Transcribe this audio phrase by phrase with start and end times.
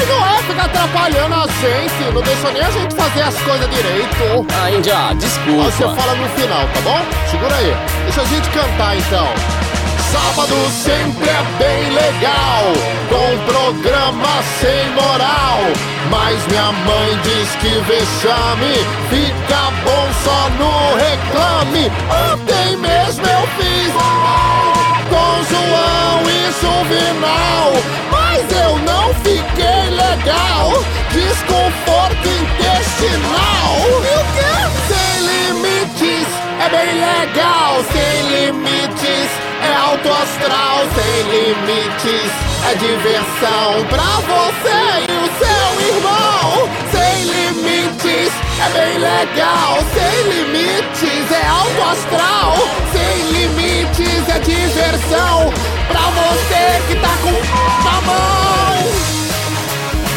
[0.00, 2.14] Ai, não é ficar atrapalhando a gente.
[2.14, 4.46] Não deixa nem a gente fazer as coisas direito.
[4.62, 5.96] Ah, Índia, Aí Você desculpa.
[6.00, 7.00] fala no final, tá bom?
[7.30, 7.76] Segura aí.
[8.04, 9.28] Deixa a gente cantar então.
[10.10, 12.64] Sábado sempre é bem legal,
[13.08, 15.60] com programa sem moral.
[16.08, 18.74] Mas minha mãe diz que vexame
[19.10, 21.90] fica bom só no reclame.
[22.32, 23.92] Ontem mesmo eu fiz
[25.08, 27.72] com João e Juvenal,
[28.10, 30.72] mas eu não fiquei legal.
[31.12, 33.76] Desconforto intestinal.
[33.88, 34.52] E o quê?
[34.88, 36.28] Sem limites
[36.60, 37.84] é bem legal.
[37.92, 39.30] Sem limites
[39.62, 40.86] é alto astral.
[40.94, 42.32] Sem limites
[42.70, 45.09] é diversão pra você
[45.90, 46.68] irmão.
[46.90, 48.32] Sem limites
[48.64, 49.78] é bem legal.
[49.94, 52.54] Sem limites é alto astral.
[52.92, 55.52] Sem limites é diversão
[55.88, 59.29] pra você que tá com na mão.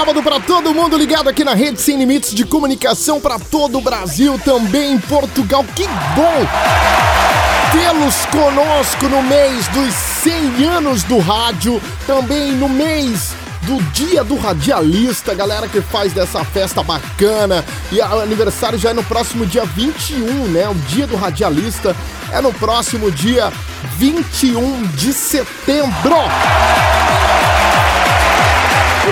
[0.00, 3.80] Sábado pra todo mundo ligado aqui na Rede Sem Limites de Comunicação pra todo o
[3.82, 5.62] Brasil, também em Portugal.
[5.76, 6.46] Que bom
[7.70, 14.38] tê-los conosco no mês dos 100 anos do rádio, também no mês do Dia do
[14.38, 17.62] Radialista, galera que faz dessa festa bacana.
[17.92, 20.66] E o aniversário já é no próximo dia 21, né?
[20.66, 21.94] O Dia do Radialista
[22.32, 23.52] é no próximo dia
[23.98, 26.16] 21 de setembro.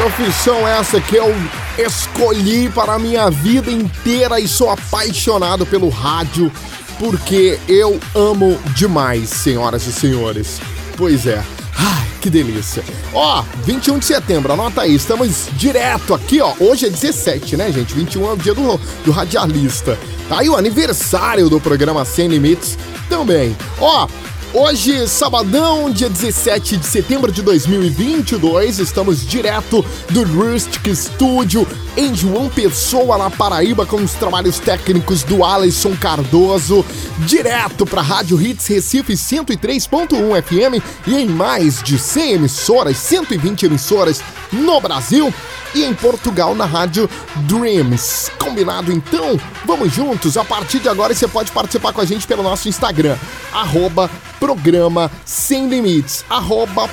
[0.00, 1.34] Profissão essa que eu
[1.76, 6.52] escolhi para a minha vida inteira e sou apaixonado pelo rádio
[7.00, 10.60] porque eu amo demais, senhoras e senhores.
[10.96, 11.42] Pois é.
[11.76, 12.84] Ai, que delícia.
[13.12, 16.54] Ó, 21 de setembro, anota aí, estamos direto aqui, ó.
[16.60, 17.92] Hoje é 17, né, gente?
[17.92, 19.98] 21 é o dia do, do radialista.
[20.28, 22.78] Tá aí o aniversário do programa Sem Limites
[23.08, 23.56] também.
[23.80, 24.06] Ó,
[24.54, 31.66] Hoje, sabadão, dia 17 de setembro de 2022, estamos direto do Rustic Studio
[31.98, 36.86] em João Pessoa, na Paraíba, com os trabalhos técnicos do Alisson Cardoso,
[37.26, 44.22] direto para Rádio Hits Recife 103.1 FM e em mais de 100 emissoras, 120 emissoras
[44.52, 45.34] no Brasil
[45.74, 47.10] e em Portugal na Rádio
[47.48, 48.30] Dreams.
[48.38, 49.36] Combinado então?
[49.64, 50.36] Vamos juntos?
[50.36, 53.16] A partir de agora você pode participar com a gente pelo nosso Instagram,
[53.52, 56.88] arroba programa sem limites, arroba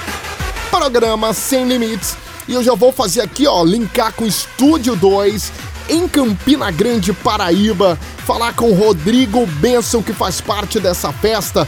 [0.71, 2.24] programa sem limites.
[2.47, 5.51] E eu já vou fazer aqui, ó, linkar com o Estúdio 2
[5.89, 11.67] em Campina Grande, Paraíba, falar com o Rodrigo Benson, que faz parte dessa festa.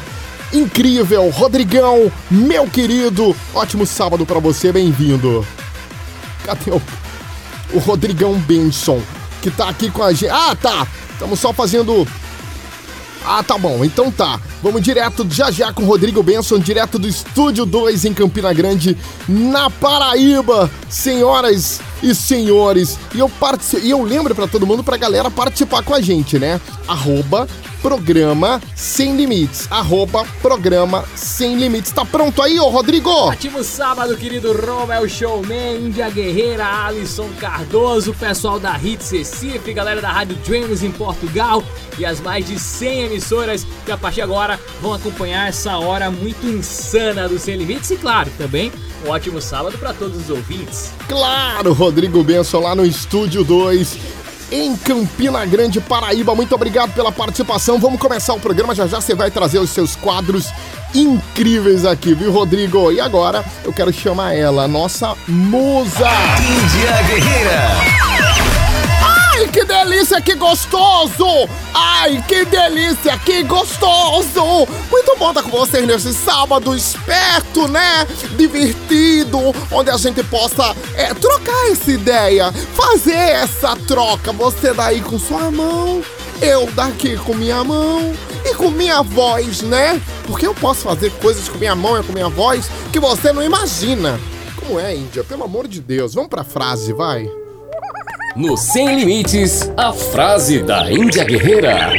[0.53, 5.45] Incrível, Rodrigão, meu querido, ótimo sábado pra você, bem-vindo.
[6.45, 6.81] Cadê o,
[7.73, 9.01] o Rodrigão Benson,
[9.41, 10.29] que tá aqui com a gente?
[10.29, 12.07] Ah, tá, estamos só fazendo
[13.27, 14.39] ah, tá bom, então tá.
[14.63, 19.69] Vamos direto já já com Rodrigo Benson, direto do Estúdio 2 em Campina Grande, na
[19.69, 22.97] Paraíba, senhoras e senhores.
[23.13, 26.37] E eu, partici- e eu lembro pra todo mundo, pra galera participar com a gente,
[26.39, 26.59] né?
[26.87, 27.47] Arroba
[27.81, 29.67] programa sem limites.
[29.71, 31.91] Arroba programa sem limites.
[31.91, 33.09] Tá pronto aí, ô Rodrigo?
[33.09, 40.11] Ótimo sábado, querido Romel Showman, Índia Guerreira, Alisson Cardoso, pessoal da Hits Recife, galera da
[40.11, 41.63] Rádio Dreams em Portugal
[41.97, 46.09] e as mais de 100 emissoras que a partir de agora vão acompanhar essa hora
[46.09, 48.71] muito insana do Sem Limites e, claro, também
[49.05, 50.91] um ótimo sábado para todos os ouvintes.
[51.07, 54.26] Claro, Rodrigo Benson lá no Estúdio 2.
[54.51, 57.77] Em Campina Grande, Paraíba, muito obrigado pela participação.
[57.79, 58.73] Vamos começar o programa.
[58.73, 60.49] Já já você vai trazer os seus quadros
[60.95, 62.91] incríveis aqui, viu, Rodrigo?
[62.91, 66.09] E agora eu quero chamar ela, nossa musa.
[66.39, 68.16] Índia Guerreira.
[69.57, 71.25] Que delícia, que gostoso!
[71.73, 74.67] Ai, que delícia, que gostoso!
[74.91, 78.05] Muito bom estar com vocês nesse sábado esperto, né?
[78.37, 79.39] Divertido,
[79.71, 84.31] onde a gente possa é, trocar essa ideia, fazer essa troca.
[84.31, 86.03] Você daí com sua mão
[86.39, 88.13] Eu daqui com minha mão
[88.45, 89.99] e com minha voz, né?
[90.27, 93.41] Porque eu posso fazer coisas com minha mão e com minha voz que você não
[93.41, 94.19] imagina.
[94.55, 95.23] Como é, Índia?
[95.23, 97.27] Pelo amor de Deus, vamos pra frase, vai.
[98.37, 101.89] No Sem Limites, a frase da Índia Guerreira.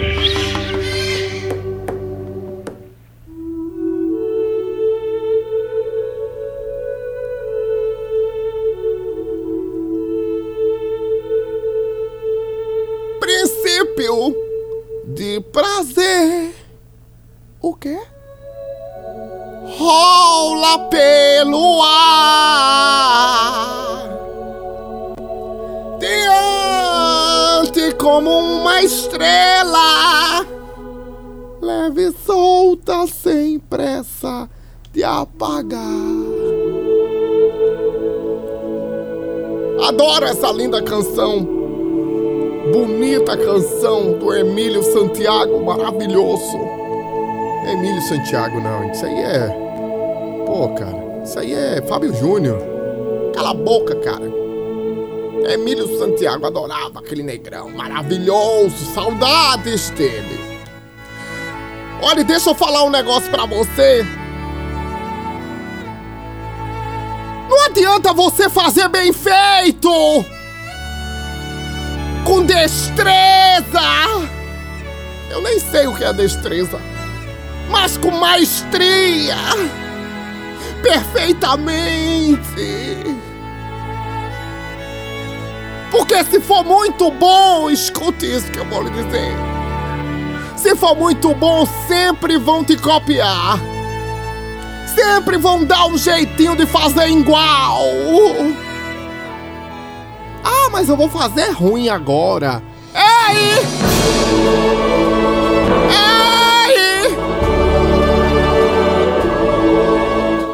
[13.19, 14.37] Princípio
[15.07, 16.55] de prazer.
[17.61, 17.99] O quê?
[19.77, 22.68] Rola pelo ar.
[28.09, 30.47] Como uma estrela.
[31.61, 34.49] Leve e solta sem pressa
[34.95, 35.79] de apagar.
[39.87, 41.59] Adoro essa linda canção
[42.73, 46.59] bonita canção do Emílio Santiago, maravilhoso.
[47.71, 49.49] Emílio Santiago, não, isso aí é.
[50.47, 52.59] Pô, cara, isso aí é Fábio Júnior.
[53.35, 54.38] Cala a boca, cara.
[55.53, 60.39] Emílio Santiago adorava aquele negrão maravilhoso, saudades dele.
[62.03, 64.07] Olha, deixa eu falar um negócio pra você.
[67.49, 69.91] Não adianta você fazer bem feito!
[72.29, 73.81] com destreza.
[75.31, 76.79] Eu nem sei o que é destreza,
[77.71, 79.35] mas com maestria.
[80.83, 82.39] Perfeitamente.
[85.99, 89.37] Porque se for muito bom, escute isso que eu vou lhe dizer.
[90.57, 93.59] Se for muito bom, sempre vão te copiar.
[94.95, 97.83] Sempre vão dar um jeitinho de fazer igual.
[100.45, 102.63] Ah, mas eu vou fazer ruim agora.
[102.95, 103.59] Ei!
[106.71, 107.19] Ei!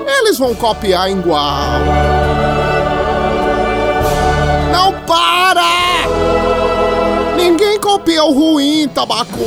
[0.08, 2.23] Eles vão copiar igual.
[7.94, 9.38] Ninguém copia o ruim, tabacudo.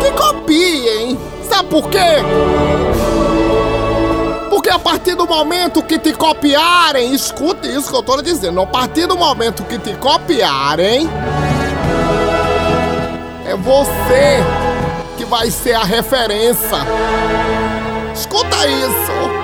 [0.00, 1.18] Que copiem?
[1.46, 2.22] Sabe por quê?
[4.48, 8.66] Porque a partir do momento que te copiarem, escute isso que eu tô dizendo, a
[8.66, 11.06] partir do momento que te copiarem,
[13.46, 14.42] é você
[15.18, 16.78] que vai ser a referência.
[18.14, 19.35] Escuta isso.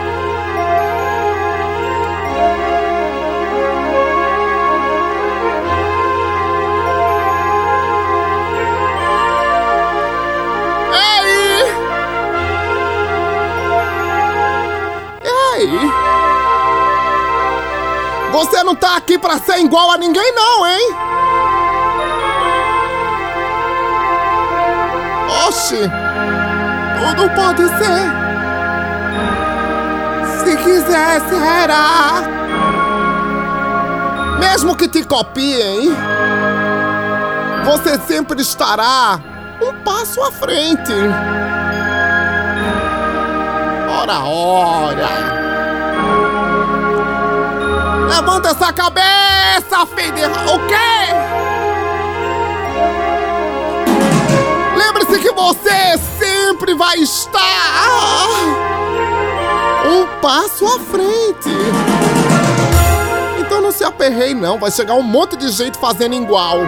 [18.33, 20.97] Você não tá aqui pra ser igual a ninguém não, hein?
[25.47, 25.91] Oxe!
[26.99, 28.23] Tudo pode ser.
[30.45, 32.23] Se quiser, será.
[34.39, 35.95] Mesmo que te copiem,
[37.65, 39.21] você sempre estará
[39.63, 40.93] um passo à frente.
[44.01, 45.31] Ora, ora!
[48.32, 50.25] Levanta essa cabeça, de...
[50.25, 50.75] O quê?
[54.75, 57.91] Lembre-se que você sempre vai estar
[59.86, 61.51] um passo à frente.
[63.39, 66.60] Então não se aperrei não, vai chegar um monte de gente fazendo igual.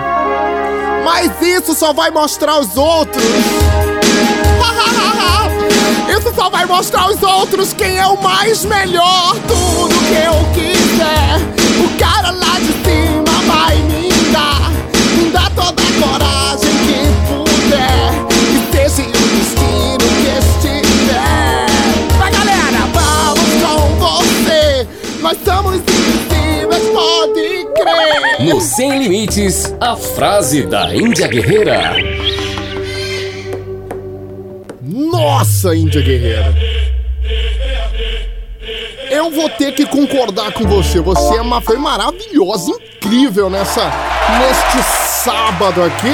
[1.02, 3.25] Mas isso só vai mostrar aos outros.
[6.16, 9.35] Isso só vai mostrar aos outros quem é o mais melhor.
[9.49, 11.40] Tudo que eu quiser,
[11.85, 14.71] o cara lá de cima vai me dar.
[15.16, 18.12] Me dá toda a coragem que puder.
[18.28, 21.66] Que seja o destino que estiver.
[22.16, 24.87] Vai galera, vamos com você.
[25.21, 28.54] Nós somos invisíveis, pode crer.
[28.54, 32.24] No Sem Limites, a frase da Índia Guerreira.
[35.25, 36.54] Nossa, Índia Guerreira.
[39.11, 41.00] Eu vou ter que concordar com você.
[41.00, 43.90] Você é uma, foi maravilhosa, incrível nessa
[44.38, 46.12] neste sábado aqui.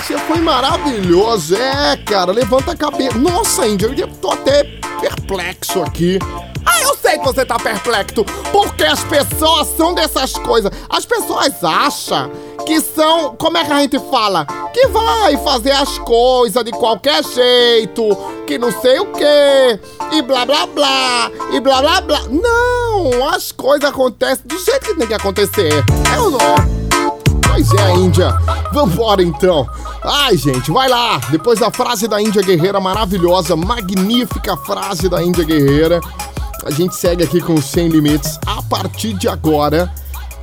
[0.00, 1.54] Você foi maravilhoso.
[1.56, 3.18] É, cara, levanta a cabeça.
[3.18, 4.64] Nossa, Índia, eu tô até
[4.98, 6.18] perplexo aqui.
[6.64, 10.72] Ah, eu sei que você tá perplexo, porque as pessoas são dessas coisas.
[10.88, 12.30] As pessoas acham
[12.66, 14.44] que são, como é que a gente fala?
[14.74, 18.02] Que vai fazer as coisas de qualquer jeito,
[18.44, 19.80] que não sei o que,
[20.12, 22.20] e blá blá blá, e blá blá blá.
[22.28, 25.84] Não, as coisas acontecem do jeito que tem que acontecer.
[26.16, 26.76] Eu não.
[27.48, 28.30] Pois é, Índia.
[28.72, 29.66] Vambora então.
[30.02, 31.18] Ai, gente, vai lá.
[31.30, 36.00] Depois da frase da Índia Guerreira maravilhosa, magnífica frase da Índia Guerreira,
[36.64, 38.38] a gente segue aqui com Sem Limites.
[38.44, 39.90] A partir de agora,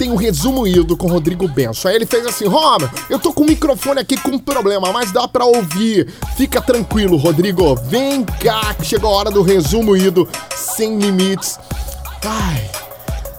[0.03, 1.87] tem um resumo ido com Rodrigo Benço.
[1.87, 5.29] Aí ele fez assim: Romer, eu tô com o microfone aqui com problema, mas dá
[5.29, 6.13] pra ouvir.
[6.35, 7.73] Fica tranquilo, Rodrigo.
[7.87, 11.57] Vem cá, que chegou a hora do resumo ido sem limites.
[12.21, 12.69] Ai.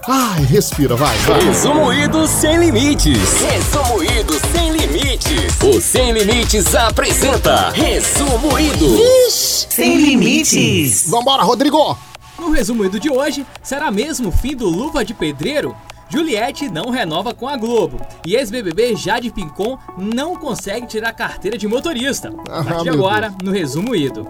[0.09, 1.45] Ai, respira, vai, vai.
[1.45, 3.41] Resumoído Sem Limites.
[3.41, 5.63] Resumoído Sem Limites.
[5.63, 8.99] O Sem Limites apresenta Resumoído.
[9.31, 11.09] Sem limites.
[11.09, 11.97] Vambora, Rodrigo.
[12.39, 15.75] No resumido de hoje, será mesmo o fim do Luva de Pedreiro?
[16.15, 21.67] Juliette não renova com a Globo e ex-BBB Jade Pincon não consegue tirar carteira de
[21.67, 22.33] motorista.
[22.49, 24.29] A Ah, partir de meu agora, no Resumo Ido.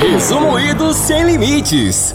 [0.00, 2.14] Resumoído Sem Limites.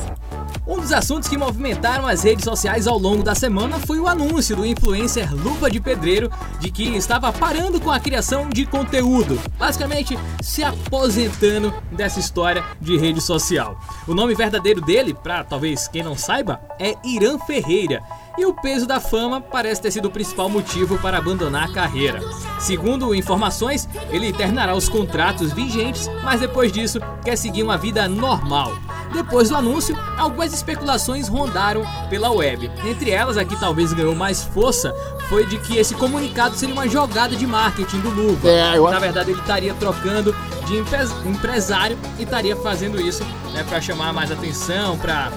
[0.68, 4.56] Um dos assuntos que movimentaram as redes sociais ao longo da semana foi o anúncio
[4.56, 10.18] do influencer Luva de Pedreiro de que estava parando com a criação de conteúdo, basicamente
[10.40, 13.80] se aposentando dessa história de rede social.
[14.08, 18.04] O nome verdadeiro dele, para talvez quem não saiba, é Irã Ferreira.
[18.38, 22.22] E o peso da fama parece ter sido o principal motivo para abandonar a carreira.
[22.60, 28.72] Segundo informações, ele terminará os contratos vigentes, mas depois disso quer seguir uma vida normal.
[29.14, 32.72] Depois do anúncio, algumas especulações rondaram pela web.
[32.86, 34.94] Entre elas, a que talvez ganhou mais força
[35.30, 38.50] foi de que esse comunicado seria uma jogada de marketing do Luva.
[38.50, 43.64] É, eu Na verdade, ele estaria trocando de empres- empresário e estaria fazendo isso né,
[43.68, 45.30] para chamar mais atenção, para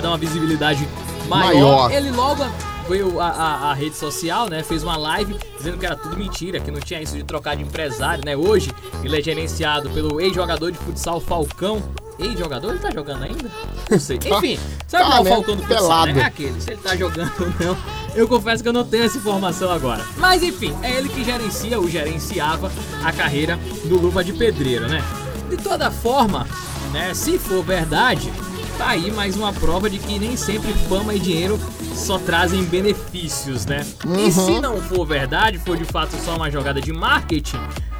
[0.00, 0.88] dar uma visibilidade
[1.28, 1.52] maior.
[1.54, 1.90] Maior.
[1.92, 2.44] Ele logo
[2.86, 4.62] foi a, a- a rede social, né?
[4.62, 7.62] Fez uma live dizendo que era tudo mentira, que não tinha isso de trocar de
[7.62, 8.34] empresário, né?
[8.34, 8.70] Hoje
[9.04, 11.82] ele é gerenciado pelo ex-jogador de futsal Falcão.
[12.18, 12.70] Ex-jogador?
[12.70, 13.50] Ele tá jogando ainda?
[13.90, 14.18] Não sei.
[14.24, 15.30] Enfim, sabe Tá, qual o né?
[15.30, 15.62] Falcão do?
[15.64, 16.12] Pelado.
[16.12, 16.20] Né?
[16.20, 16.60] É aquele.
[16.60, 17.76] Se ele tá jogando ou não,
[18.14, 20.04] eu confesso que eu não tenho essa informação agora.
[20.16, 22.70] Mas enfim, é ele que gerencia ou gerenciava
[23.04, 25.02] a carreira do Luva de Pedreiro, né?
[25.48, 26.46] De toda forma,
[26.92, 27.14] né?
[27.14, 28.32] Se for verdade,
[28.78, 31.58] Tá aí mais uma prova de que nem sempre fama e dinheiro
[31.94, 33.84] só trazem benefícios, né?
[34.24, 37.58] E se não for verdade, for de fato só uma jogada de marketing,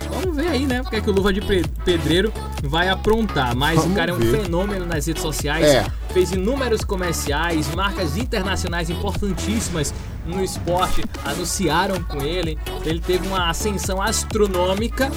[0.08, 0.80] vamos ver aí, né?
[0.80, 2.32] O que é que o Luva de Pe- Pedreiro
[2.62, 3.56] vai aprontar.
[3.56, 4.42] Mas o Vamos cara é um ver.
[4.44, 5.84] fenômeno nas redes sociais, É.
[6.12, 9.92] fez inúmeros comerciais, marcas internacionais importantíssimas
[10.24, 12.56] no esporte anunciaram com ele.
[12.84, 15.10] Ele teve uma ascensão astronômica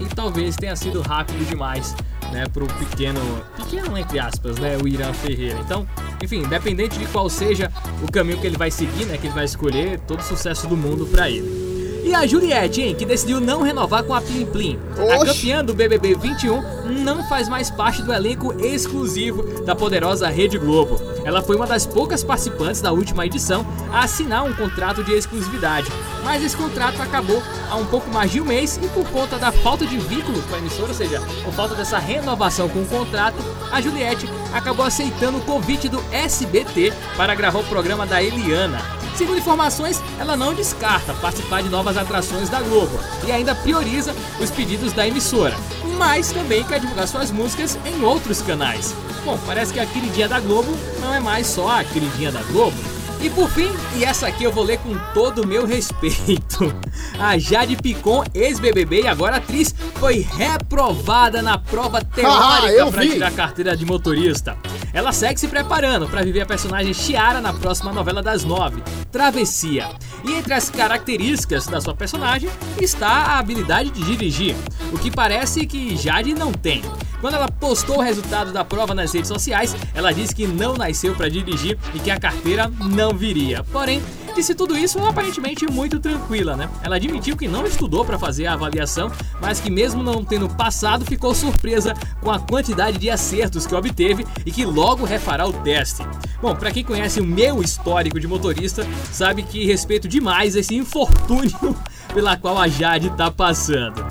[0.00, 1.94] e talvez tenha sido rápido demais,
[2.32, 3.20] né, pro pequeno,
[3.56, 5.58] pequeno entre aspas, né, o Irã Ferreira.
[5.60, 5.86] Então,
[6.22, 7.70] enfim, independente de qual seja
[8.02, 11.06] o caminho que ele vai seguir, né, que ele vai escolher, todo sucesso do mundo
[11.06, 11.67] pra ele.
[12.08, 14.78] E a Juliette, hein, que decidiu não renovar com a Plim Plim.
[15.12, 20.56] A campeã do BBB 21 não faz mais parte do elenco exclusivo da poderosa Rede
[20.56, 20.98] Globo.
[21.22, 23.62] Ela foi uma das poucas participantes da última edição
[23.92, 25.92] a assinar um contrato de exclusividade,
[26.24, 29.52] mas esse contrato acabou há um pouco mais de um mês e por conta da
[29.52, 33.36] falta de vínculo com a emissora, ou seja, por falta dessa renovação com o contrato,
[33.70, 38.97] a Juliette acabou aceitando o convite do SBT para gravar o programa da Eliana.
[39.18, 44.48] Segundo informações, ela não descarta participar de novas atrações da Globo e ainda prioriza os
[44.48, 45.56] pedidos da emissora,
[45.96, 48.94] mas também quer divulgar suas músicas em outros canais.
[49.24, 52.76] Bom, parece que a queridinha da Globo não é mais só a queridinha da Globo.
[53.20, 56.72] E por fim, e essa aqui eu vou ler com todo o meu respeito.
[57.18, 63.32] A Jade Picon, ex-BBB e agora atriz, foi reprovada na prova Ah, teórica para tirar
[63.32, 64.56] carteira de motorista.
[64.92, 69.88] Ela segue se preparando para viver a personagem Chiara na próxima novela das nove, Travessia.
[70.24, 72.50] E entre as características da sua personagem
[72.80, 74.54] está a habilidade de dirigir,
[74.92, 76.82] o que parece que Jade não tem.
[77.20, 81.14] Quando ela postou o resultado da prova nas redes sociais, ela disse que não nasceu
[81.14, 83.64] para dirigir e que a carteira não viria.
[83.64, 84.00] Porém,
[84.36, 86.70] disse tudo isso aparentemente muito tranquila, né?
[86.80, 89.10] Ela admitiu que não estudou para fazer a avaliação,
[89.40, 94.24] mas que mesmo não tendo passado, ficou surpresa com a quantidade de acertos que obteve
[94.46, 96.04] e que logo refará o teste.
[96.40, 101.76] Bom, para quem conhece o meu histórico de motorista, sabe que respeito demais esse infortúnio
[102.12, 104.06] pela qual a Jade tá passando.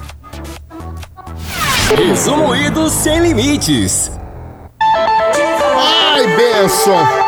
[1.95, 4.11] Resumoído Sem Limites.
[4.81, 7.27] Ai, Benção.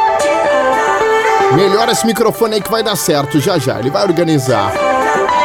[1.56, 3.80] Melhora esse microfone aí que vai dar certo já já.
[3.80, 4.72] Ele vai organizar.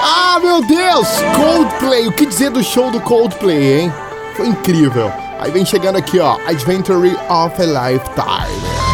[0.03, 1.09] Ah, meu Deus!
[1.37, 2.07] Coldplay.
[2.07, 3.93] O que dizer do show do Coldplay, hein?
[4.37, 5.11] Foi incrível.
[5.41, 6.39] Aí vem chegando aqui, ó.
[6.47, 8.94] Adventure of a Lifetime.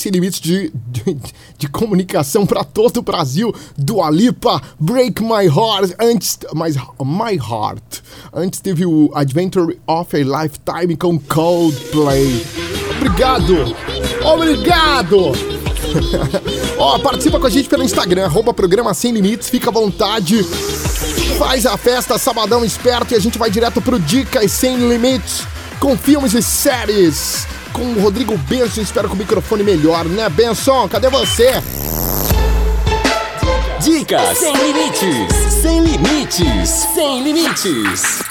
[0.00, 1.16] Sem limites de, de,
[1.58, 3.54] de comunicação para todo o Brasil.
[3.76, 5.94] Do Alipa, Break My Heart.
[6.00, 8.00] Antes, mas My Heart.
[8.32, 12.44] Antes teve o Adventure of a Lifetime com Coldplay.
[12.96, 13.74] Obrigado!
[14.24, 15.32] Obrigado!
[16.78, 20.42] Ó, participa com a gente pelo Instagram, arroba programa Sem Limites, fica à vontade.
[21.38, 25.42] Faz a festa, sabadão esperto, e a gente vai direto pro Dicas Sem Limites,
[25.80, 30.88] com filmes e séries com o Rodrigo Benson, espero com o microfone melhor, né, Benson?
[30.88, 31.52] Cadê você?
[33.80, 38.22] Dicas sem limites, sem limites, sem limites.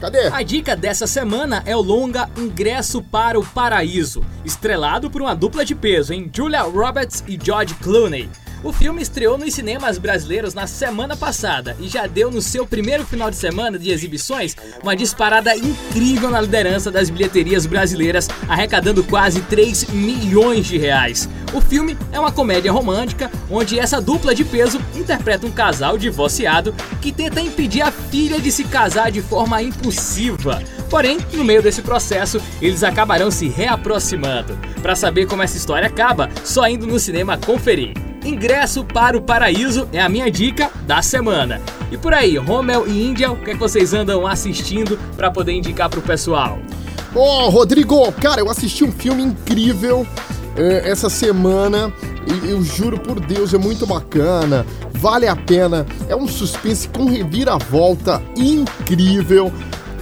[0.00, 0.28] Cadê?
[0.28, 5.64] A dica dessa semana é o longa Ingresso para o Paraíso, estrelado por uma dupla
[5.64, 8.28] de peso em Julia Roberts e George Clooney.
[8.62, 13.06] O filme estreou nos cinemas brasileiros na semana passada e já deu no seu primeiro
[13.06, 19.42] final de semana de exibições uma disparada incrível na liderança das bilheterias brasileiras, arrecadando quase
[19.42, 21.28] 3 milhões de reais.
[21.54, 26.74] O filme é uma comédia romântica onde essa dupla de peso interpreta um casal divorciado
[27.00, 30.60] que tenta impedir a filha de se casar de forma impulsiva.
[30.90, 34.58] Porém, no meio desse processo, eles acabarão se reaproximando.
[34.82, 38.08] Para saber como essa história acaba, só indo no cinema conferir.
[38.28, 41.60] Ingresso para o Paraíso é a minha dica da semana.
[41.90, 45.52] E por aí, Rommel e Índia, o que, é que vocês andam assistindo para poder
[45.52, 46.58] indicar pro pessoal?
[47.14, 50.06] Ô, oh, Rodrigo, cara, eu assisti um filme incrível
[50.56, 51.92] é, essa semana.
[52.46, 55.86] Eu juro por Deus, é muito bacana, vale a pena.
[56.06, 59.50] É um suspense com reviravolta incrível.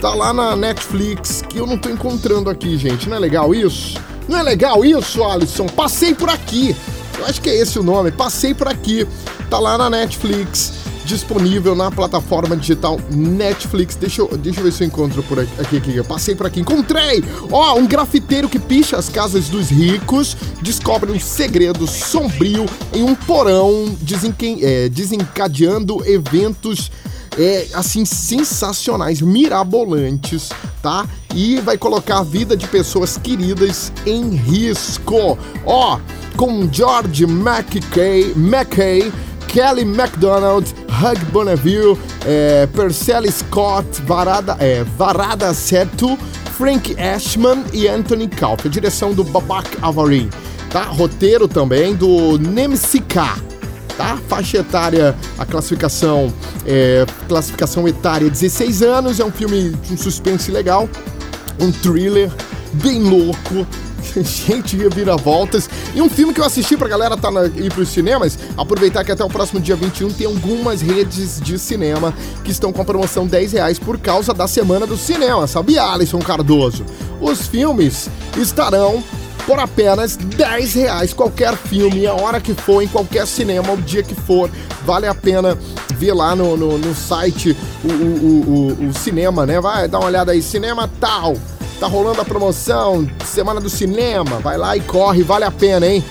[0.01, 3.09] Tá lá na Netflix, que eu não tô encontrando aqui, gente.
[3.09, 3.99] Não é legal isso?
[4.29, 5.67] Não é legal isso, Alisson?
[5.67, 6.75] Passei por aqui.
[7.19, 8.11] Eu acho que é esse o nome.
[8.11, 9.07] Passei por aqui.
[9.49, 10.73] Tá lá na Netflix,
[11.05, 13.95] disponível na plataforma digital Netflix.
[13.95, 15.61] Deixa eu, deixa eu ver se eu encontro por aqui.
[15.61, 15.97] aqui, aqui.
[15.97, 16.61] Eu passei por aqui.
[16.61, 17.25] Encontrei!
[17.51, 23.15] Ó, um grafiteiro que picha as casas dos ricos descobre um segredo sombrio em um
[23.15, 26.91] porão, desenque, é, desencadeando eventos
[27.39, 30.51] é, assim, sensacionais, mirabolantes,
[30.83, 31.07] tá?
[31.35, 35.39] E vai colocar a vida de pessoas queridas em risco.
[35.65, 36.01] Ó,
[36.37, 39.11] com George McKay, McKay
[39.49, 46.19] Kelly MacDonald, Hug Bonneville, é, Percelle Scott, Varada, é, Varada Seto,
[46.59, 48.67] Frank Ashman e Anthony Kauf.
[48.67, 50.29] A direção do Babak Avarin,
[50.71, 50.83] tá?
[50.83, 53.37] Roteiro também do Nemsika,
[53.97, 54.19] tá?
[54.29, 56.33] Faixa etária, a classificação,
[56.67, 60.89] é, classificação etária 16 anos, é um filme de um suspense legal,
[61.59, 62.31] um thriller
[62.75, 63.67] bem louco,
[64.25, 64.77] gente
[65.23, 69.05] voltas E um filme que eu assisti pra galera tá na, ir pros cinemas, aproveitar
[69.05, 72.85] que até o próximo dia 21 tem algumas redes de cinema que estão com a
[72.85, 76.85] promoção 10 reais por causa da Semana do Cinema, sabia, Alisson Cardoso?
[77.21, 79.03] Os filmes estarão
[79.47, 84.03] por apenas 10 reais qualquer filme, a hora que for, em qualquer cinema, o dia
[84.03, 84.51] que for.
[84.85, 85.57] Vale a pena
[85.95, 89.61] ver lá no, no, no site o, o, o, o, cinema, né?
[89.61, 91.37] Vai dar uma olhada aí, cinema tal.
[91.79, 94.39] Tá rolando a promoção, Semana do Cinema.
[94.39, 96.03] Vai lá e corre, vale a pena, hein?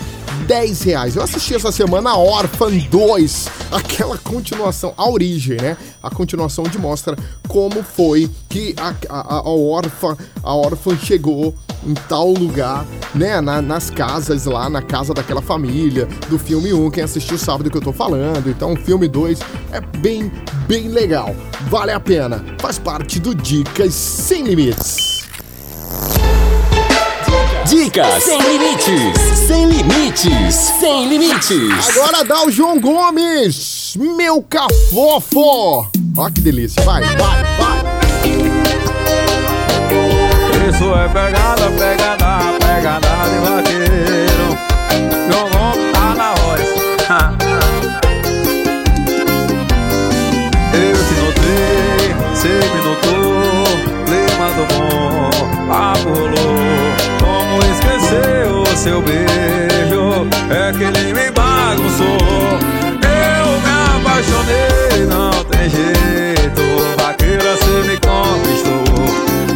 [0.46, 1.16] 10 reais.
[1.16, 5.76] Eu assisti essa semana Orphan 2, aquela continuação, a origem, né?
[6.04, 11.94] A continuação de mostra como foi que a, a, a órfã, a órfã chegou em
[11.94, 13.42] tal lugar, né?
[13.42, 17.72] Na, nas casas lá, na casa daquela família, do filme 1, quem assistiu sabe do
[17.72, 18.48] que eu tô falando.
[18.50, 19.40] Então o filme 2
[19.72, 20.32] é bem,
[20.68, 21.36] bem legal.
[21.70, 22.46] Vale a pena.
[22.60, 25.15] Faz parte do Dicas Sem Limites.
[27.76, 31.90] Dicas sem limites, sem limites, sem limites.
[31.90, 35.86] Agora dá o João Gomes, meu cafofo.
[36.18, 37.84] Ó que delícia, vai, vai, vai.
[40.70, 42.65] Isso é pegada, pegada,
[58.86, 62.20] seu beijo É que ele me bagunçou.
[63.02, 66.62] Eu me apaixonei, não tem jeito
[67.02, 68.86] Vaqueira, cê me conquistou.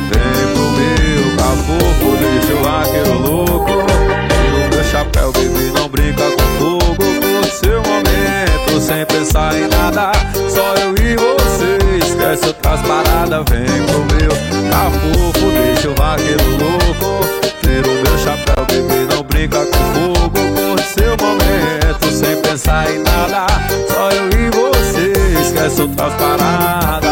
[0.10, 3.86] Vem pro meu cafofo, deixa o vaqueiro louco.
[4.30, 6.96] Tira o meu chapéu, baby, não brinca com fogo.
[6.98, 10.12] Por seu momento, sem pensar em nada
[10.50, 11.78] Só eu e você.
[12.00, 14.32] Esquece outras paradas, vem pro meu
[14.72, 17.40] cafofo Deixa o vaqueiro louco.
[17.62, 18.49] Tira o meu chapéu, bebê,
[19.40, 23.48] brinca com fogo Curte seu momento sem pensar em nada
[23.88, 27.09] Só eu e você, esquece outras paradas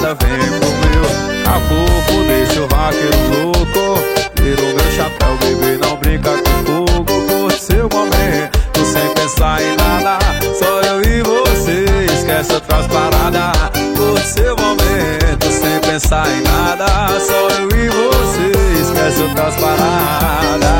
[0.00, 1.04] paradas, vem pro meu.
[1.44, 4.02] Cafofo, deixa o vaqueiro louco.
[4.34, 9.76] Tira o meu chapéu, bebê, não brinca com fogo, curte seu momento sem pensar em
[9.76, 10.18] nada.
[10.58, 11.84] Só eu e você,
[12.14, 13.52] esquece outras paradas,
[13.96, 16.86] curte seu momento sem pensar em nada.
[17.20, 20.70] Só eu e você, esquece outras paradas.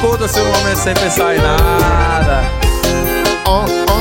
[0.00, 2.44] Curta seu momento sem pensar em nada.
[3.44, 3.91] Ó, ó,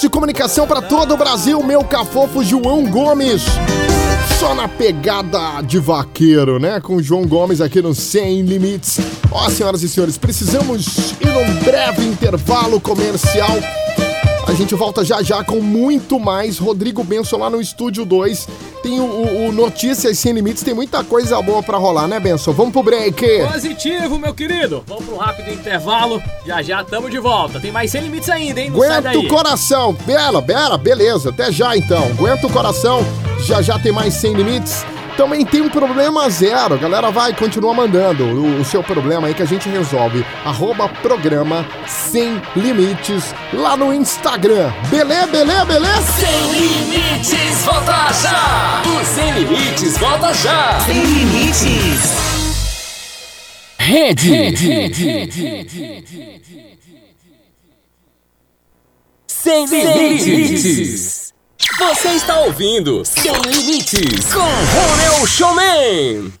[0.00, 3.42] de comunicação para todo o Brasil, meu cafofo João Gomes.
[4.38, 6.80] Só na pegada de vaqueiro, né?
[6.80, 8.98] Com o João Gomes aqui no Sem Limites.
[9.30, 13.58] Ó, senhoras e senhores, precisamos ir num breve intervalo comercial.
[14.46, 16.58] A gente volta já já com muito mais.
[16.58, 18.48] Rodrigo Benson lá no Estúdio 2.
[18.82, 22.52] Tem o, o- Notícias Sem Limites, tem muita coisa boa pra rolar, né, Benson?
[22.52, 23.24] Vamos pro break.
[23.52, 24.82] Positivo, meu querido.
[24.86, 26.20] Vamos para um rápido intervalo.
[26.46, 27.60] Já já estamos de volta.
[27.60, 28.70] Tem mais sem limites ainda, hein?
[28.70, 29.92] Não Aguenta o coração.
[30.06, 31.28] Bela, bela, beleza.
[31.30, 32.02] Até já então.
[32.18, 33.04] Aguenta o coração.
[33.44, 34.84] Já já tem mais sem limites.
[35.16, 36.78] Também tem um problema zero.
[36.78, 40.24] Galera, vai, continua mandando o, o seu problema aí que a gente resolve.
[40.44, 44.72] Arroba programa sem limites lá no Instagram.
[44.88, 46.02] Beleza, beleza, beleza?
[46.12, 48.82] Sem limites, volta já!
[48.86, 50.80] O Sem Limites volta já!
[50.80, 52.30] Sem limites.
[53.78, 54.30] Rede.
[59.26, 61.29] Sem limites.
[61.78, 66.32] Você está ouvindo Sem Limites com Romeu Showman.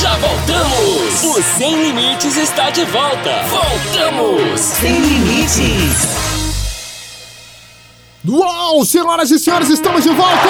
[0.00, 1.24] Já voltamos.
[1.24, 3.42] O Sem Limites está de volta.
[3.48, 4.60] Voltamos.
[4.60, 6.16] Sem limites.
[8.26, 10.48] Uau, senhoras e senhores, estamos de volta!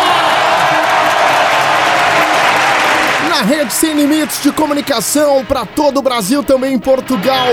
[3.29, 7.49] Na rede Sem Limites de Comunicação para todo o Brasil, também em Portugal.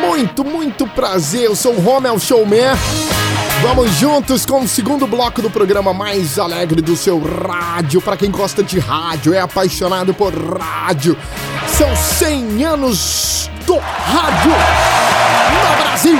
[0.00, 2.74] Muito, muito prazer, eu sou o Romel Showman.
[3.66, 7.98] Vamos juntos com o segundo bloco do programa mais alegre do seu rádio.
[7.98, 11.16] Para quem gosta de rádio, é apaixonado por rádio.
[11.66, 16.18] São 100 anos do rádio no Brasil.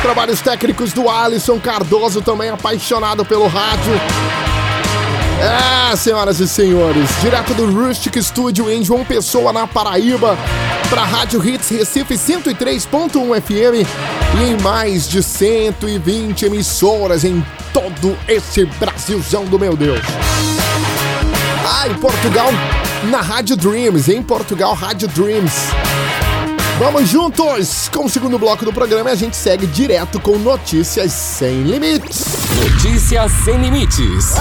[0.00, 3.92] Trabalhos técnicos do Alisson Cardoso, também apaixonado pelo rádio.
[5.40, 10.36] É, senhoras e senhores, direto do Rustic Studio em João Pessoa, na Paraíba,
[10.90, 13.88] para Rádio Hits Recife 103.1 FM
[14.38, 20.00] e em mais de 120 emissoras em todo esse Brasilzão do meu Deus.
[21.66, 22.50] Ah, em Portugal,
[23.04, 25.70] na Rádio Dreams, em Portugal, Rádio Dreams.
[26.80, 31.12] Vamos juntos com o segundo bloco do programa e a gente segue direto com notícias
[31.12, 32.24] sem limites.
[32.56, 34.32] Notícias sem limites.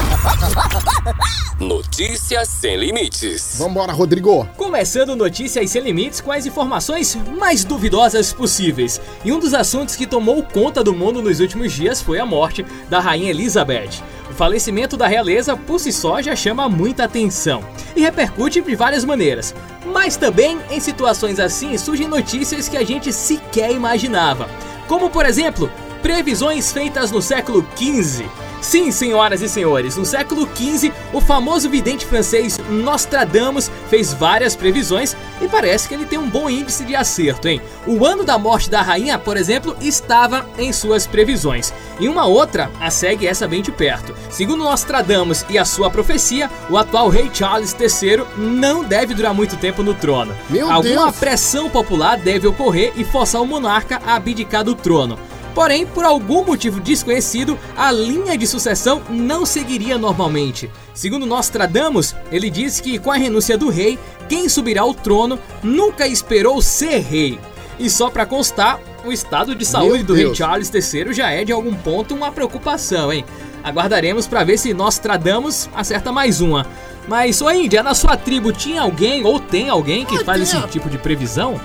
[1.59, 3.57] Notícias sem limites.
[3.59, 4.47] Vambora, Rodrigo.
[4.55, 9.01] Começando Notícias Sem Limites com as informações mais duvidosas possíveis.
[9.25, 12.65] E um dos assuntos que tomou conta do mundo nos últimos dias foi a morte
[12.89, 14.01] da Rainha Elizabeth.
[14.39, 17.61] Falecimento da realeza por si só já chama muita atenção
[17.93, 19.53] e repercute de várias maneiras.
[19.85, 24.49] Mas também em situações assim surgem notícias que a gente sequer imaginava.
[24.87, 25.69] Como por exemplo,
[26.01, 28.29] previsões feitas no século XV.
[28.61, 35.15] Sim, senhoras e senhores, no século XV, o famoso vidente francês Nostradamus fez várias previsões
[35.41, 37.61] e parece que ele tem um bom índice de acerto, hein?
[37.87, 41.73] O ano da morte da rainha, por exemplo, estava em suas previsões.
[41.99, 44.13] E uma outra a segue essa bem de perto.
[44.29, 49.55] Segundo Nostradamus e a sua profecia, o atual rei Charles III não deve durar muito
[49.57, 50.35] tempo no trono.
[50.49, 51.17] Meu Alguma Deus!
[51.17, 55.17] pressão popular deve ocorrer e forçar o monarca a abdicar do trono.
[55.59, 60.71] Porém, por algum motivo desconhecido, a linha de sucessão não seguiria normalmente.
[60.93, 66.07] Segundo Nostradamus, ele diz que com a renúncia do rei, quem subirá ao trono nunca
[66.07, 67.37] esperou ser rei.
[67.77, 70.33] E só para constar, o estado de saúde Meu do rei.
[70.33, 73.25] Charles III já é de algum ponto uma preocupação, hein?
[73.61, 76.65] Aguardaremos para ver se Nostradamus acerta mais uma.
[77.05, 80.89] Mas, ô Índia, na sua tribo tinha alguém ou tem alguém que faz esse tipo
[80.89, 81.59] de previsão?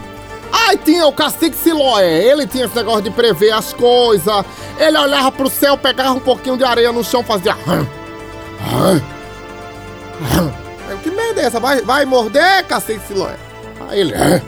[0.56, 4.44] Ai, tinha o cacique Siloé, ele tinha esse negócio de prever as coisas.
[4.78, 7.56] Ele olhava pro céu, pegava um pouquinho de areia no chão, fazia.
[11.02, 11.58] Que merda é essa?
[11.58, 13.34] Vai, vai morder, cacique Siloé?
[13.88, 14.14] Aí ele.
[14.14, 14.40] "Hum,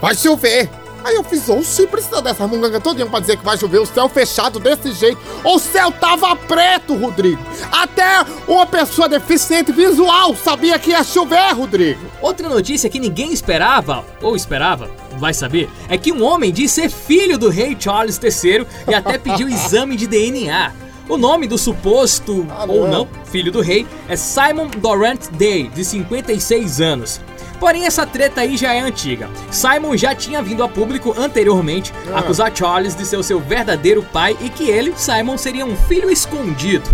[0.00, 0.68] Vai chover.
[1.04, 4.08] Aí eu fiz, oxi, precisa dessa munganga todinha pra dizer que vai chover, o céu
[4.08, 5.18] fechado desse jeito.
[5.44, 7.42] O céu tava preto, Rodrigo.
[7.70, 12.00] Até uma pessoa deficiente visual sabia que ia chover, Rodrigo.
[12.20, 16.88] Outra notícia que ninguém esperava, ou esperava, vai saber, é que um homem diz ser
[16.88, 20.72] filho do rei Charles III e até pediu exame de DNA.
[21.08, 22.98] O nome do suposto, Ah, ou não.
[23.00, 27.20] não, filho do rei é Simon Dorrant Day, de 56 anos.
[27.62, 29.30] Porém, essa treta aí já é antiga.
[29.48, 32.18] Simon já tinha vindo a público anteriormente Ah.
[32.18, 36.10] acusar Charles de ser o seu verdadeiro pai e que ele, Simon, seria um filho
[36.10, 36.90] escondido.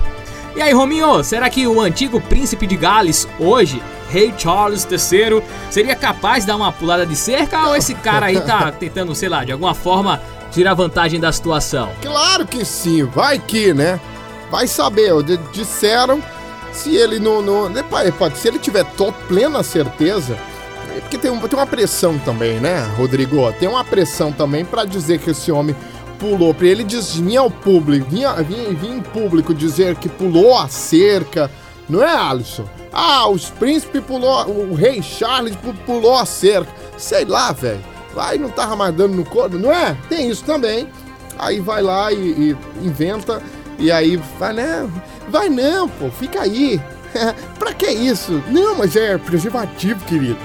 [0.54, 5.96] E aí, Rominho, será que o antigo príncipe de Gales, hoje, rei Charles III, seria
[5.96, 9.44] capaz de dar uma pulada de cerca ou esse cara aí tá tentando, sei lá,
[9.44, 10.20] de alguma forma
[10.52, 11.88] tirar vantagem da situação?
[12.02, 13.98] Claro que sim, vai que, né?
[14.50, 15.12] Vai saber,
[15.50, 16.22] disseram
[16.72, 17.40] se ele não.
[17.40, 20.36] não né, pode- se ele tiver to- plena certeza.
[20.98, 23.50] É Porque tem, tem uma pressão também, né, Rodrigo?
[23.54, 25.74] Tem uma pressão também pra dizer que esse homem
[26.18, 26.52] pulou.
[26.52, 30.68] Pra ele diz, vinha ao público, vinha, vinha, vinha em público dizer que pulou a
[30.68, 31.50] cerca.
[31.88, 32.64] Não é, Alisson?
[32.92, 34.46] Ah, os príncipes pulou.
[34.48, 36.70] O rei Charles pu- pulou a cerca.
[36.96, 37.80] Sei lá, velho.
[38.14, 39.96] Vai, não tava mais dando no corpo, não é?
[40.08, 40.88] Tem isso também.
[41.38, 42.16] Aí vai lá e,
[42.50, 43.40] e inventa,
[43.78, 44.88] e aí vai, né?
[45.28, 46.80] Vai não, pô, fica aí.
[47.58, 48.42] pra que isso?
[48.48, 50.36] Não, mas é preservativo, querido.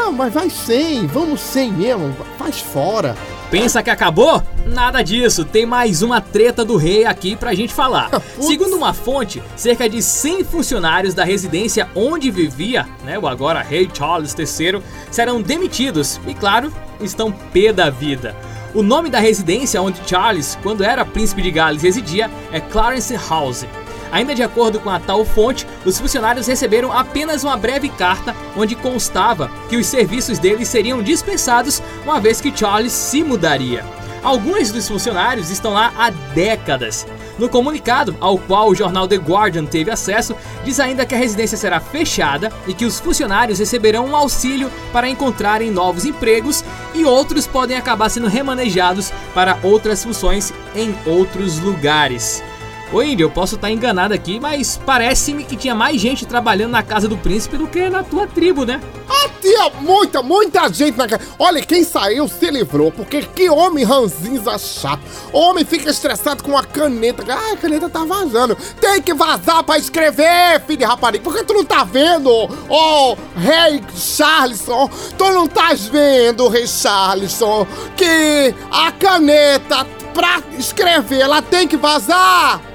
[0.00, 3.16] Não, mas vai sem, vamos sem mesmo, faz fora.
[3.50, 4.40] Pensa que acabou?
[4.64, 8.08] Nada disso, tem mais uma treta do rei aqui pra gente falar.
[8.40, 13.90] Segundo uma fonte, cerca de 100 funcionários da residência onde vivia, né, o agora rei
[13.92, 14.80] Charles III,
[15.10, 18.36] serão demitidos e, claro, estão pé da vida.
[18.74, 23.66] O nome da residência onde Charles, quando era príncipe de Gales, residia é Clarence House.
[24.10, 28.74] Ainda de acordo com a tal fonte, os funcionários receberam apenas uma breve carta onde
[28.74, 33.84] constava que os serviços deles seriam dispensados uma vez que Charles se mudaria.
[34.22, 37.06] Alguns dos funcionários estão lá há décadas.
[37.38, 40.34] No comunicado, ao qual o jornal The Guardian teve acesso,
[40.64, 45.08] diz ainda que a residência será fechada e que os funcionários receberão um auxílio para
[45.08, 52.42] encontrarem novos empregos e outros podem acabar sendo remanejados para outras funções em outros lugares.
[52.90, 56.82] Ô Índio, eu posso estar enganado aqui, mas parece-me que tinha mais gente trabalhando na
[56.82, 58.80] casa do príncipe do que na tua tribo, né?
[59.06, 61.22] Ah, tinha muita, muita gente na casa.
[61.38, 65.02] Olha, quem saiu se livrou, porque que homem ranzinza chato.
[65.34, 67.22] Homem fica estressado com a caneta.
[67.28, 68.56] Ah, a caneta tá vazando.
[68.80, 71.22] Tem que vazar pra escrever, filho de rapariga.
[71.22, 74.88] Por que tu não tá vendo, ô rei Charleston?
[75.18, 82.67] Tu não estás vendo, rei Charleston, que a caneta pra escrever, ela tem que vazar?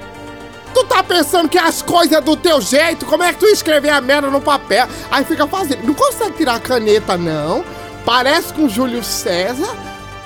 [0.74, 3.06] Tu tá pensando que as coisas é do teu jeito?
[3.06, 4.88] Como é que tu escrever a merda no papel?
[5.10, 5.86] Aí fica fazendo.
[5.86, 7.64] Não consegue tirar a caneta, não.
[8.04, 9.74] Parece com Júlio César,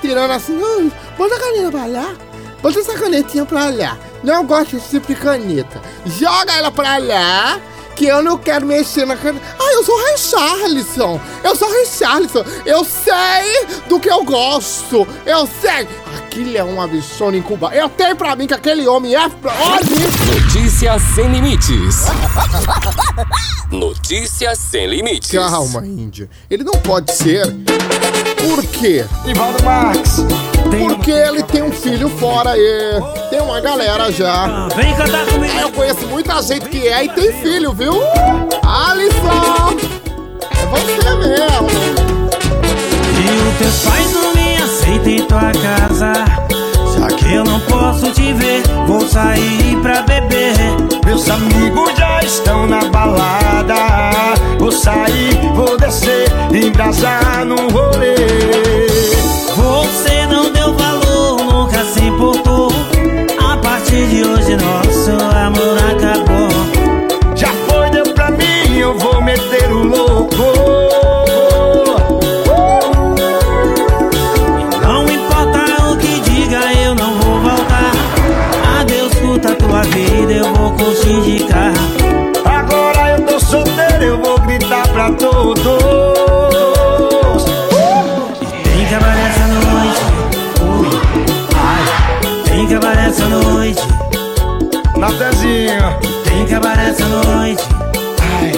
[0.01, 2.15] tirando assim, não, bota a caneta pra lá.
[2.61, 3.97] Bota essa canetinha pra lá.
[4.23, 5.81] Não gosto desse tipo de caneta.
[6.05, 7.57] Joga ela pra lá,
[7.95, 9.45] que eu não quero mexer na caneta.
[9.57, 11.21] Ah, eu sou o Rei Charleston.
[11.43, 12.43] Eu sou o Rei Charleston.
[12.65, 15.07] Eu sei do que eu gosto.
[15.25, 15.87] Eu sei.
[16.29, 17.71] Aquilo é um absurdo em Cuba.
[17.73, 19.19] Eu tenho pra mim que aquele homem é...
[19.19, 20.31] Olha isso.
[20.31, 22.05] Notícias sem limites.
[23.71, 25.31] Notícias sem limites.
[25.31, 26.29] Calma, Índia.
[26.47, 27.47] Ele não pode ser.
[28.37, 29.07] Por quê?
[29.25, 29.57] Ivaldo.
[30.69, 33.01] Tem Porque ele tem um filho fora e
[33.31, 34.67] tem uma galera já.
[34.75, 35.59] Vem cantar comigo.
[35.59, 37.99] Eu conheço muita gente que é e tem filho, viu?
[38.63, 39.77] Alisson!
[40.51, 41.69] É você mesmo.
[43.17, 44.38] E os teus pais não me
[44.89, 46.13] aceitam em tua casa.
[46.97, 50.55] Já que eu não posso te ver, vou sair pra beber.
[51.05, 53.75] Meus amigos já estão na balada.
[54.57, 58.15] Vou sair, vou descer, embrasar no rolê.
[59.55, 62.71] Você não deu valor, nunca se importou.
[63.39, 67.35] A partir de hoje, nosso amor acabou.
[67.35, 70.78] Já foi, deu pra mim, eu vou meter o louco.
[81.09, 82.31] Carro.
[82.45, 85.63] Agora eu tô solteiro, eu vou gritar pra todos.
[88.63, 90.01] Tem que acabar essa noite.
[91.55, 93.81] Ai, tem que acabar essa noite.
[94.95, 95.97] Natezinho.
[96.25, 97.63] Tem que acabar essa noite.
[98.21, 98.51] Ai,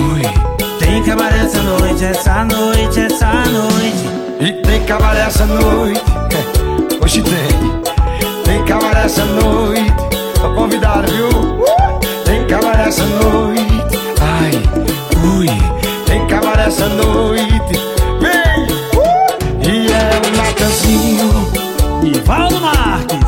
[0.00, 0.22] ui.
[0.78, 4.08] Tem que acabar essa noite, essa noite, essa noite.
[4.40, 6.00] E tem que acabar essa noite.
[7.02, 8.42] Hoje tem.
[8.44, 9.92] Tem que acabar essa noite.
[10.40, 11.64] Tô convidado, viu?
[11.64, 11.73] Tem
[12.46, 13.62] que acabar essa noite.
[14.20, 14.52] Ai,
[15.24, 15.46] ui.
[16.06, 17.74] Tem que acabar essa noite.
[18.20, 18.66] Vem!
[19.62, 21.30] E é o Natanzinho.
[22.02, 23.23] Ivaldo Marques.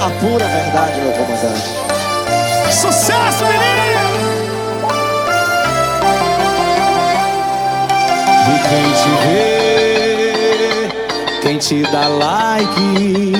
[0.00, 1.68] a pura verdade, meu comandante.
[2.72, 4.00] Sucesso, menino!
[8.48, 10.88] E quem te vê,
[11.42, 13.32] quem te dá like.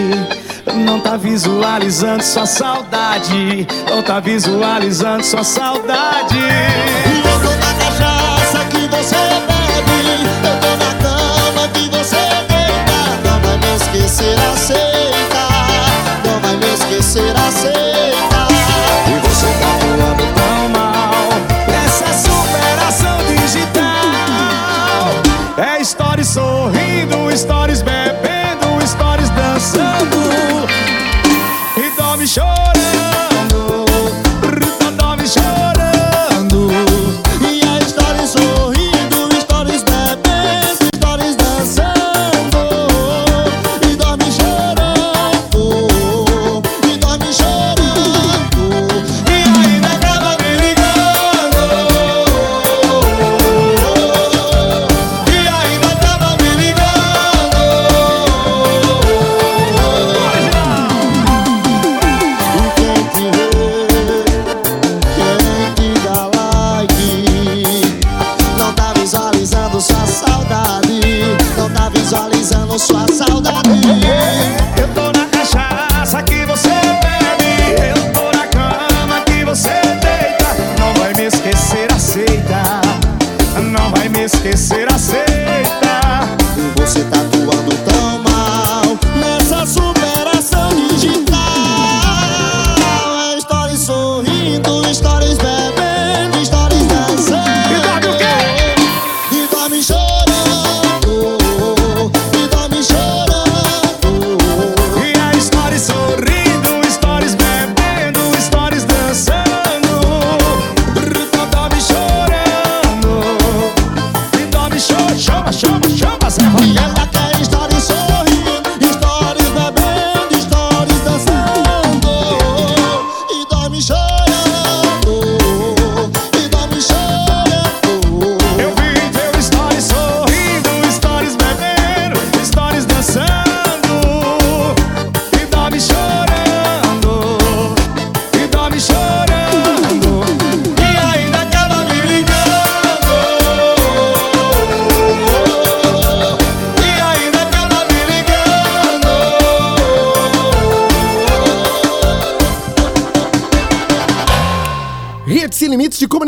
[0.74, 3.66] Não tá visualizando sua saudade.
[3.88, 6.38] Não tá visualizando sua saudade.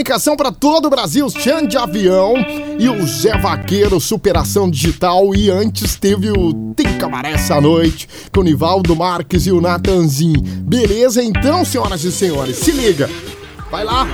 [0.03, 2.35] comunicação para todo o Brasil, Chan de Avião
[2.79, 5.33] e o Zé Vaqueiro, Superação Digital.
[5.35, 10.33] E antes teve o Tem Cabaré essa noite, com o Nivaldo Marques e o Natanzim,
[10.43, 13.09] Beleza então, senhoras e senhores, se liga.
[13.71, 14.07] Vai lá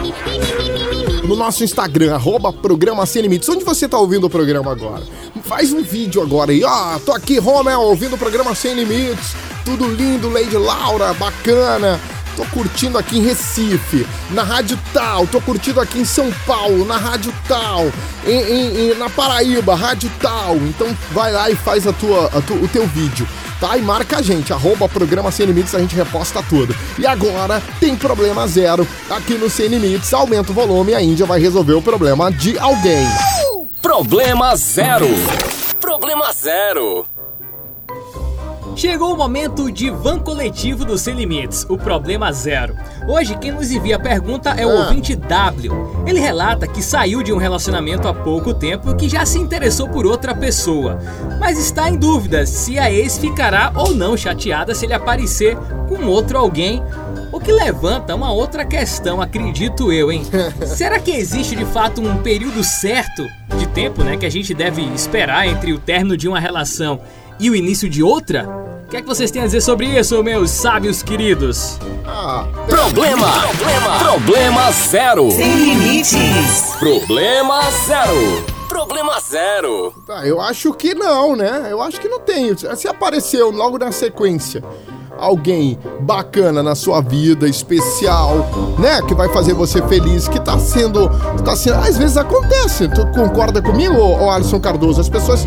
[1.27, 3.49] no nosso Instagram, arroba programa Sem Limites.
[3.49, 5.03] Onde você tá ouvindo o programa agora?
[5.43, 6.63] Faz um vídeo agora aí.
[6.63, 9.35] Ó, oh, tô aqui, Romel, ouvindo o programa Sem Limites.
[9.65, 11.99] Tudo lindo, Lady Laura, bacana
[12.39, 16.97] tô curtindo aqui em Recife, na rádio tal, tô curtindo aqui em São Paulo, na
[16.97, 17.87] rádio tal,
[18.25, 20.55] em, em- em- na Paraíba, rádio tal.
[20.57, 23.27] Então vai lá e faz a tua, a tu- o teu vídeo.
[23.61, 23.77] Tá?
[23.77, 26.73] E marca a gente, arroba programa Sem Limites, a gente reposta tudo.
[26.97, 30.15] E agora tem problema zero aqui no Sem Limites.
[30.15, 33.05] Aumenta o volume e a Índia vai resolver o problema de alguém.
[33.83, 35.09] Problema zero.
[35.81, 37.05] Problema zero.
[38.79, 42.77] Chegou o momento de van coletivo do Sem Limites, o problema zero.
[43.09, 44.85] Hoje quem nos envia a pergunta é o Ah.
[44.85, 46.05] ouvinte W.
[46.07, 49.89] Ele relata que saiu de um relacionamento há pouco tempo e que já se interessou
[49.89, 50.97] por outra pessoa,
[51.41, 55.57] mas está em dúvida se a ex ficará ou não chateada se ele aparecer
[55.89, 56.81] com outro alguém.
[57.33, 60.23] O que levanta uma outra questão, acredito eu, hein?
[60.65, 63.27] Será que existe de fato um período certo
[63.59, 67.01] de tempo, né, que a gente deve esperar entre o término de uma relação
[67.39, 68.49] e o início de outra?
[68.85, 71.79] O que é que vocês têm a dizer sobre isso, meus sábios queridos?
[72.07, 73.31] Ah, Problema.
[73.31, 73.99] Problema.
[73.99, 75.31] Problema zero.
[75.31, 76.75] Sem limites.
[76.79, 78.45] Problema zero.
[78.69, 79.93] Problema zero.
[80.09, 81.69] Ah, eu acho que não, né?
[81.71, 82.57] Eu acho que não tem.
[82.57, 84.63] Se apareceu logo na sequência
[85.19, 89.03] alguém bacana na sua vida, especial, né?
[89.03, 91.09] Que vai fazer você feliz, que tá sendo.
[91.45, 92.89] Tá sendo às vezes acontece.
[92.89, 95.01] Tu concorda comigo, ô, ô Alisson Cardoso?
[95.01, 95.47] As pessoas.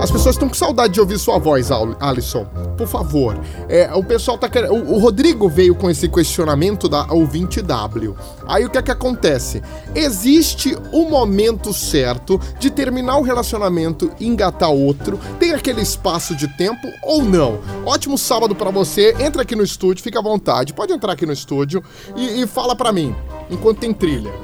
[0.00, 2.44] As pessoas estão com saudade de ouvir sua voz, Al- Alisson.
[2.76, 3.36] Por favor.
[3.68, 4.74] É, o pessoal tá querendo.
[4.74, 8.14] O, Rodrigo veio com esse questionamento da ouvinte W.
[8.46, 9.62] Aí o que é que acontece?
[9.94, 15.18] Existe o momento certo de terminar o relacionamento e engatar outro?
[15.40, 17.58] Tem aquele espaço de tempo ou não?
[17.84, 19.16] Ótimo sábado pra você.
[19.18, 20.74] Entra aqui no estúdio, fica à vontade.
[20.74, 21.82] Pode entrar aqui no estúdio
[22.14, 23.14] e, e fala pra mim,
[23.50, 24.30] enquanto tem trilha.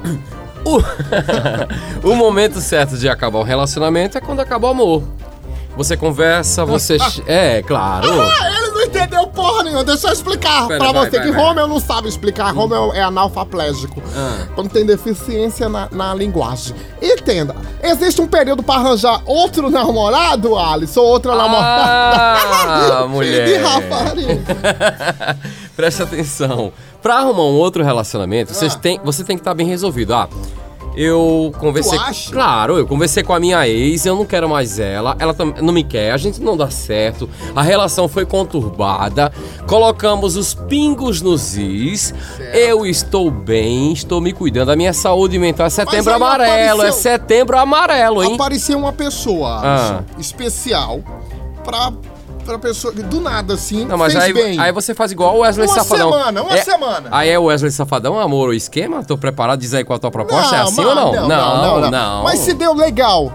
[2.01, 5.03] O, momento certo de acabar o relacionamento é quando acaba o amor.
[5.75, 6.97] Você conversa, você.
[7.25, 8.07] é, claro.
[8.21, 9.83] Ah, ele não entendeu porra nenhuma.
[9.83, 11.43] Deixa eu explicar Pera, pra vai, você vai, que vai.
[11.43, 12.53] Romeu não sabe explicar.
[12.53, 14.01] Romeu é analfaplégico.
[14.15, 14.45] Ah.
[14.53, 16.75] Quando tem deficiência na, na linguagem.
[17.01, 22.39] Entenda, existe um período pra arranjar outro namorado, Alisson, ou outra namorada.
[23.01, 23.45] Ah, mulher.
[23.47, 24.57] De rapariga.
[25.75, 26.71] Presta atenção.
[27.01, 30.13] Pra arrumar um outro relacionamento, vocês têm- você tem que estar bem resolvido.
[30.13, 30.29] Ah,
[30.95, 31.97] eu conversei.
[31.97, 32.31] Tu acha?
[32.31, 35.83] Claro, eu conversei com a minha ex, eu não quero mais ela, ela não me
[35.83, 39.31] quer, a gente não dá certo, a relação foi conturbada,
[39.67, 42.13] colocamos os pingos nos is,
[42.53, 46.93] eu estou bem, estou me cuidando, a minha saúde mental é setembro amarelo, é apareceu-
[47.01, 48.35] setembro amarelo, hein?
[48.35, 50.03] Apareceu uma pessoa, Ah.
[50.19, 50.99] Especial
[51.63, 51.91] pra,
[52.43, 52.93] pra pessoa.
[52.93, 53.85] Do nada, assim.
[53.85, 54.59] Não, mas fez aí, bem.
[54.59, 56.11] aí você faz igual o Wesley Uma Safadão.
[56.11, 57.09] semana, uma É- semana.
[57.11, 59.03] Aí é o Wesley Safadão, amor, o esquema?
[59.03, 61.27] Tô preparado, diz aí qual a tua proposta, é assim mano, ou não?
[61.27, 63.31] Não, não, Mas se deu legal.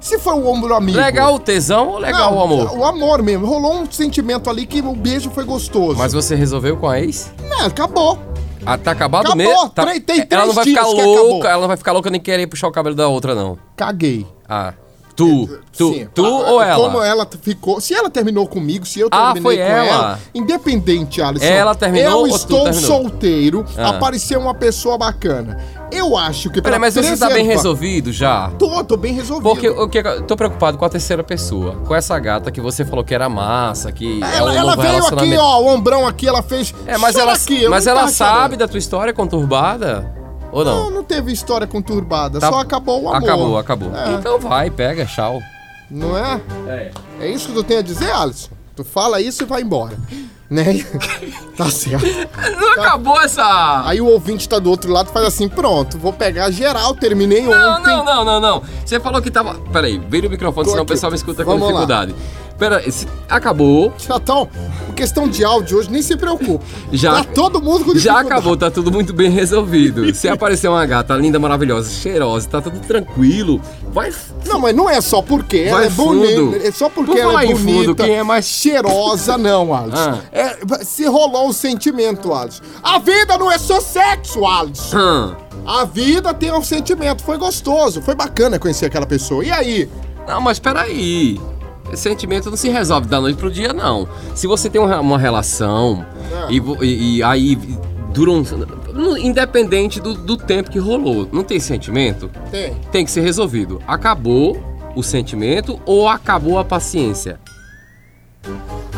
[0.00, 0.96] Se foi o ombro amigo.
[0.98, 2.78] Legal o tesão ou legal Não, o amor?
[2.78, 3.46] O amor mesmo.
[3.46, 5.98] Rolou um sentimento ali que o beijo foi gostoso.
[5.98, 7.30] Mas você resolveu com a ex?
[7.60, 8.18] É, acabou.
[8.64, 9.68] Ah, tá acabado Acabou, mesmo?
[9.70, 12.20] Tá- três- tem ela não três vai ficar louca, ela não vai ficar louca nem
[12.20, 13.58] querer puxar o cabelo da outra, não.
[13.76, 14.26] Caguei.
[14.48, 14.72] Ah.
[15.20, 16.08] Tu, tu, Sim.
[16.14, 16.82] tu Ah, ou ela?
[16.82, 17.78] Como ela ficou.
[17.78, 19.86] Se ela terminou comigo, se eu Ah, terminei foi com ela.
[19.86, 20.18] ela.
[20.34, 21.44] Independente, Alisson.
[21.44, 22.86] Ela terminou Eu estou terminou?
[22.88, 23.66] solteiro.
[23.76, 23.90] Ah.
[23.90, 25.58] Apareceu uma pessoa bacana.
[25.92, 28.48] Eu acho que pra Peraí, mas você tá bem resolvido já?
[28.58, 29.42] Tô, tô bem resolvido.
[29.48, 31.76] Porque o que eu tô preocupado com a terceira pessoa.
[31.86, 34.82] Com essa gata que você falou que era massa, que é um Ela, ela novo
[34.88, 36.72] veio aqui, ó, o ombrão aqui, ela fez.
[36.86, 40.19] É, mas ela, aqui, mas ela tava sabe da tua história conturbada?
[40.52, 40.84] Ou não?
[40.84, 43.22] Não, não teve história conturbada, Tá- só acabou o amor.
[43.28, 43.96] Acabou, acabou.
[43.96, 44.12] É.
[44.14, 45.40] Então vai, pega, tchau.
[45.90, 46.40] Não é?
[46.68, 46.90] É.
[47.20, 48.50] É isso que tu tem a dizer, Alisson?
[48.76, 49.96] Tu fala isso e vai embora.
[50.48, 50.84] Né?
[51.56, 52.04] tá certo.
[52.58, 53.82] Não acabou essa.
[53.86, 57.42] Aí o ouvinte tá do outro lado e faz assim: pronto, vou pegar geral, terminei
[57.42, 57.86] Não, ontem.
[57.96, 58.62] não, não, não, não.
[58.84, 59.54] Você falou que tava.
[59.72, 60.92] Peraí, vira o microfone, Tô senão o aqui.
[60.94, 62.08] pessoal me escuta com Vamos lá.
[62.60, 63.90] Pera, se- acabou.
[64.86, 66.62] Por questão de áudio hoje, nem se preocupe.
[66.92, 70.14] Já- Tá todo mundo com Já acabou, tá tudo muito bem resolvido.
[70.14, 73.60] Se aparecer uma gata linda, maravilhosa, cheirosa, tá tudo tranquilo,
[73.92, 74.12] vai.
[74.46, 76.20] Não, mas não é só porque ela Vai é fundo.
[76.20, 76.68] bonita.
[76.68, 78.04] É só porque Por ela é em fundo, bonita.
[78.04, 79.96] quem é mais- cheirosa, não, Alisson.
[79.96, 80.18] Ah.
[80.30, 82.62] É, se rolou um sentimento, Alisson.
[82.82, 84.98] A vida não é só sexo, Alisson.
[84.98, 85.34] Hum.
[85.66, 87.22] A vida tem um sentimento.
[87.22, 89.42] Foi gostoso, foi bacana conhecer aquela pessoa.
[89.44, 89.88] E aí?
[90.28, 91.40] Não, mas peraí.
[91.96, 94.08] Sentimento não se resolve da noite pro dia, não.
[94.34, 96.04] Se você tem uma, uma relação
[96.48, 96.52] É.
[96.52, 97.56] e, e- e aí
[98.12, 98.44] dura um.
[99.18, 102.30] Independente do, do tempo que rolou, não tem sentimento?
[102.50, 102.74] Tem.
[102.92, 103.80] Tem que ser resolvido.
[103.86, 104.60] Acabou
[104.96, 107.38] o sentimento ou acabou a paciência?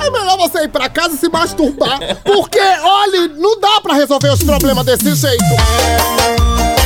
[0.01, 1.99] É melhor você ir pra casa e se masturbar.
[2.25, 5.45] Porque, olha, não dá pra resolver os problemas desse jeito.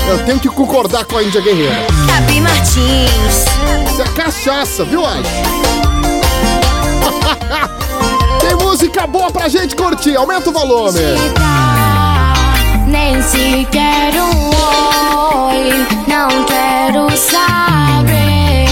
[0.09, 1.86] Eu tenho que concordar com a Índia Guerreira.
[2.07, 3.44] Gabi Martins.
[3.92, 5.75] Isso é cachaça, viu, Alisson?
[8.40, 10.16] Tem música boa pra gente curtir.
[10.16, 11.00] Aumenta o volume.
[12.86, 14.50] Nem sequer um
[15.48, 15.70] oi.
[16.06, 18.66] Não quero saber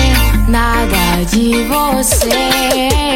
[0.49, 3.14] nada de você.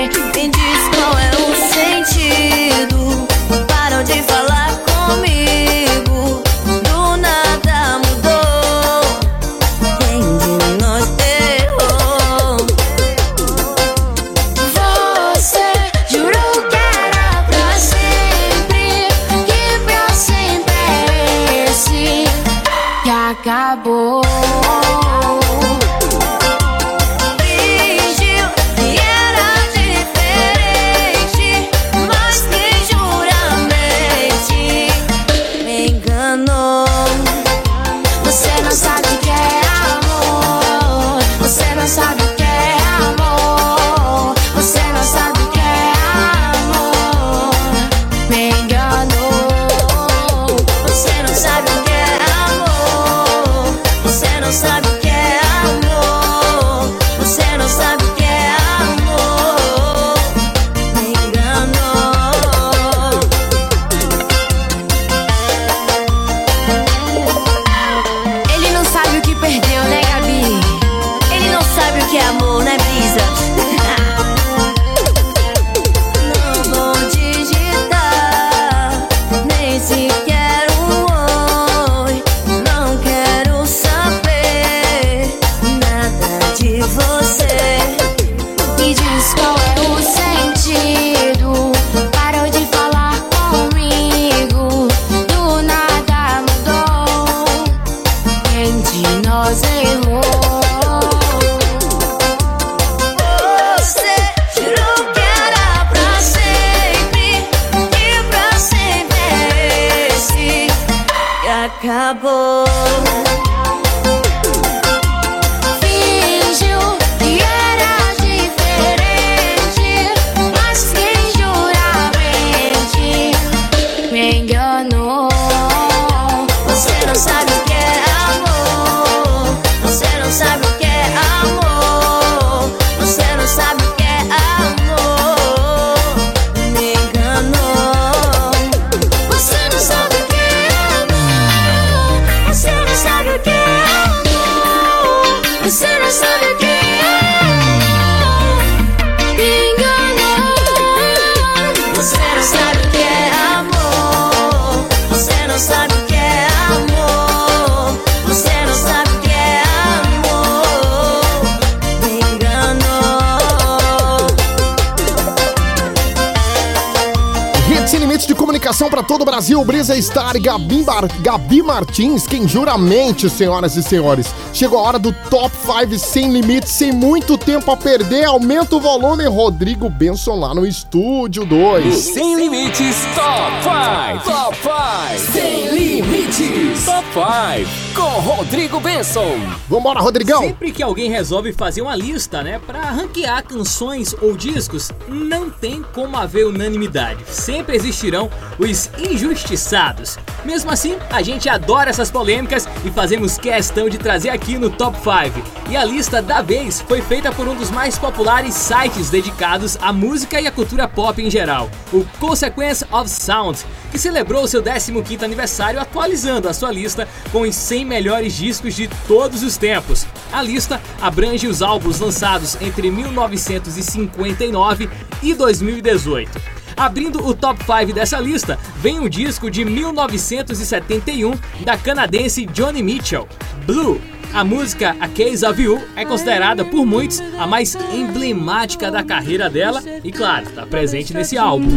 [170.89, 174.27] Gabi, Mar- Gabi Martins, quem juramente, senhoras e senhores.
[174.55, 178.25] Chegou a hora do Top 5 sem limites, sem muito tempo a perder.
[178.25, 181.95] Aumenta o volume, Rodrigo Benson lá no estúdio 2.
[181.95, 184.25] Sem Limites Top 5.
[184.25, 185.33] Top 5.
[185.33, 187.88] Sem Limites Top 5.
[187.99, 189.41] Com Rodrigo Benson.
[189.69, 190.41] Vambora, Rodrigão.
[190.41, 195.83] Sempre que alguém resolve fazer uma lista, né, pra ranquear canções ou discos, não tem
[195.93, 197.25] como haver unanimidade.
[197.27, 200.17] Sempre existirão os injustiçados.
[200.45, 204.97] Mesmo assim, a gente adora essas polêmicas e fazemos questão de trazer aqui no Top
[204.97, 205.45] 5.
[205.69, 209.93] E a lista da vez foi feita por um dos mais populares sites dedicados à
[209.93, 213.59] música e à cultura pop em geral, o Consequence of Sound,
[213.91, 218.89] que celebrou seu 15º aniversário atualizando a sua lista com os 100 melhores discos de
[219.09, 220.07] todos os tempos.
[220.33, 224.89] A lista abrange os álbuns lançados entre 1959
[225.23, 226.59] e 2018.
[226.77, 231.33] Abrindo o top 5 dessa lista, vem o disco de 1971
[231.65, 233.27] da canadense Johnny Mitchell,
[233.67, 234.01] Blue.
[234.33, 239.49] A música A Case of You é considerada por muitos a mais emblemática da carreira
[239.49, 241.69] dela e, claro, está presente nesse álbum.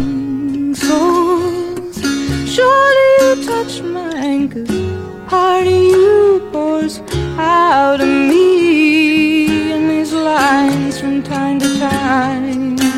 [5.31, 6.99] Part of you pours
[7.37, 12.90] out of me in these lines from time to time.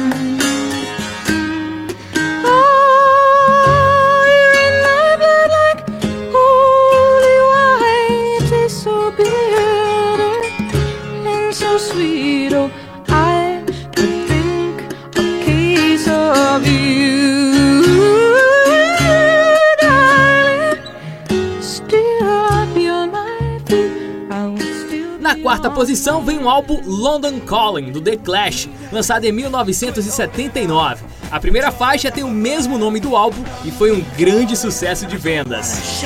[25.43, 31.03] Quarta posição vem o álbum London Calling, do The Clash, lançado em 1979.
[31.29, 35.17] A primeira faixa tem o mesmo nome do álbum e foi um grande sucesso de
[35.17, 36.05] vendas.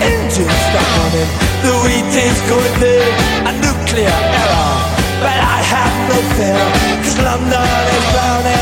[0.00, 1.30] Engines stop running,
[1.64, 3.12] the wheat is going big,
[3.44, 4.72] a nuclear error.
[5.20, 6.64] But I have no fear,
[7.04, 8.60] cause London is drowning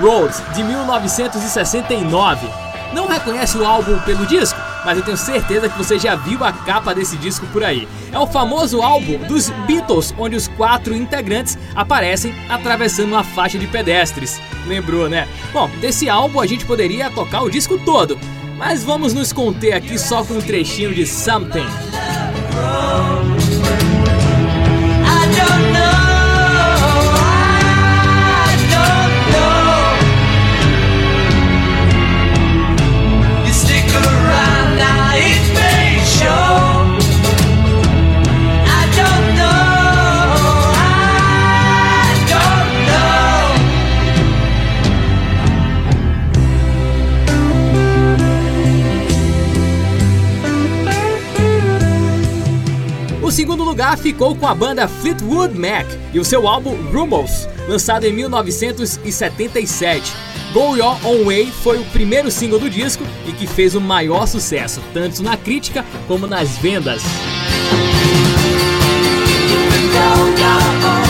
[0.00, 2.48] Road de 1969.
[2.92, 4.67] Não reconhece o álbum pelo disco?
[4.88, 7.86] Mas eu tenho certeza que você já viu a capa desse disco por aí.
[8.10, 13.66] É o famoso álbum dos Beatles, onde os quatro integrantes aparecem atravessando uma faixa de
[13.66, 14.40] pedestres.
[14.66, 15.28] Lembrou, né?
[15.52, 18.18] Bom, desse álbum a gente poderia tocar o disco todo,
[18.56, 21.66] mas vamos nos conter aqui só com um trechinho de Something.
[53.38, 58.12] Segundo lugar ficou com a banda Fleetwood Mac e o seu álbum Rumbles, lançado em
[58.12, 60.12] 1977.
[60.52, 64.26] Go Your Own Way foi o primeiro single do disco e que fez o maior
[64.26, 67.00] sucesso, tanto na crítica como nas vendas.
[71.04, 71.07] E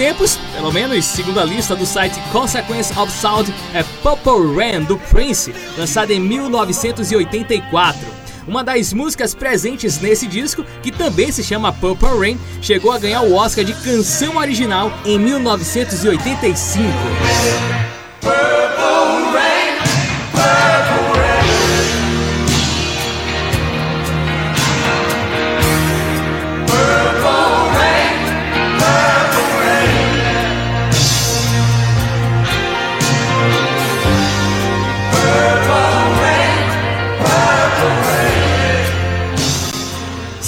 [0.00, 4.96] tempos, pelo menos segundo a lista do site Consequence of Sound, é Purple Rain do
[4.96, 8.08] Prince, lançado em 1984.
[8.48, 13.20] Uma das músicas presentes nesse disco, que também se chama Purple Rain, chegou a ganhar
[13.20, 16.88] o Oscar de canção original em 1985.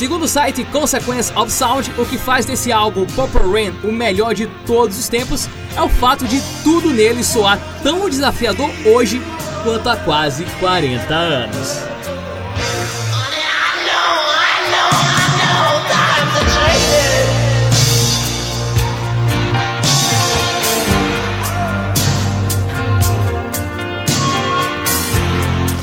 [0.02, 4.34] Segundo o site Consequence of Sound, o que faz desse álbum Purple Rain o melhor
[4.34, 9.22] de todos os tempos é o fato de tudo nele soar tão desafiador hoje
[9.62, 11.78] quanto há quase 40 anos.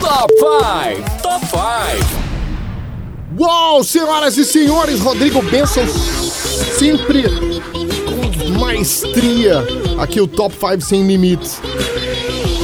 [0.02, 2.19] Top 5, Top 5.
[3.40, 5.86] Uau, senhoras e senhores, Rodrigo Benson
[6.78, 7.24] sempre
[8.06, 9.66] com maestria
[9.98, 11.62] aqui o Top 5 Sem Limites.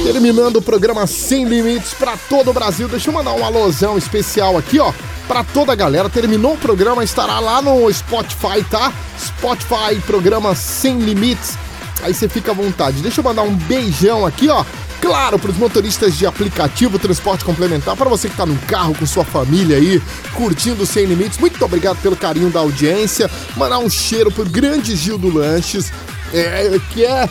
[0.03, 2.89] Terminando o programa Sem Limites para todo o Brasil.
[2.89, 4.91] Deixa eu mandar um alôzão especial aqui, ó,
[5.30, 6.09] para toda a galera.
[6.09, 8.91] Terminou o programa, estará lá no Spotify, tá?
[9.17, 11.57] Spotify, programa Sem Limites.
[12.03, 13.01] Aí você fica à vontade.
[13.01, 14.65] Deixa eu mandar um beijão aqui, ó.
[15.01, 19.05] Claro, para os motoristas de aplicativo transporte complementar, para você que está no carro com
[19.05, 20.01] sua família aí,
[20.33, 23.29] curtindo Sem Limites, muito obrigado pelo carinho da audiência.
[23.55, 25.91] Mandar um cheiro pro grande Gil do Lanches,
[26.33, 27.29] é, que é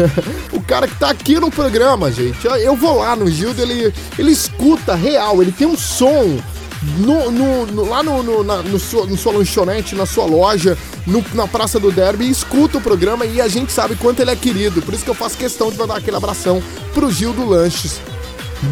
[0.52, 2.46] o cara que tá aqui no programa, gente.
[2.46, 6.38] Eu vou lá no Gildo, ele, ele escuta real, ele tem um som
[6.98, 10.76] no, no- no- lá no, no, na, no sua, no sua lanchonete, na sua loja,
[11.06, 14.36] no- na Praça do Derby, escuta o programa e a gente sabe quanto ele é
[14.36, 14.82] querido.
[14.82, 16.62] Por isso que eu faço questão de mandar aquele abração
[16.92, 18.00] pro Gildo Lanches.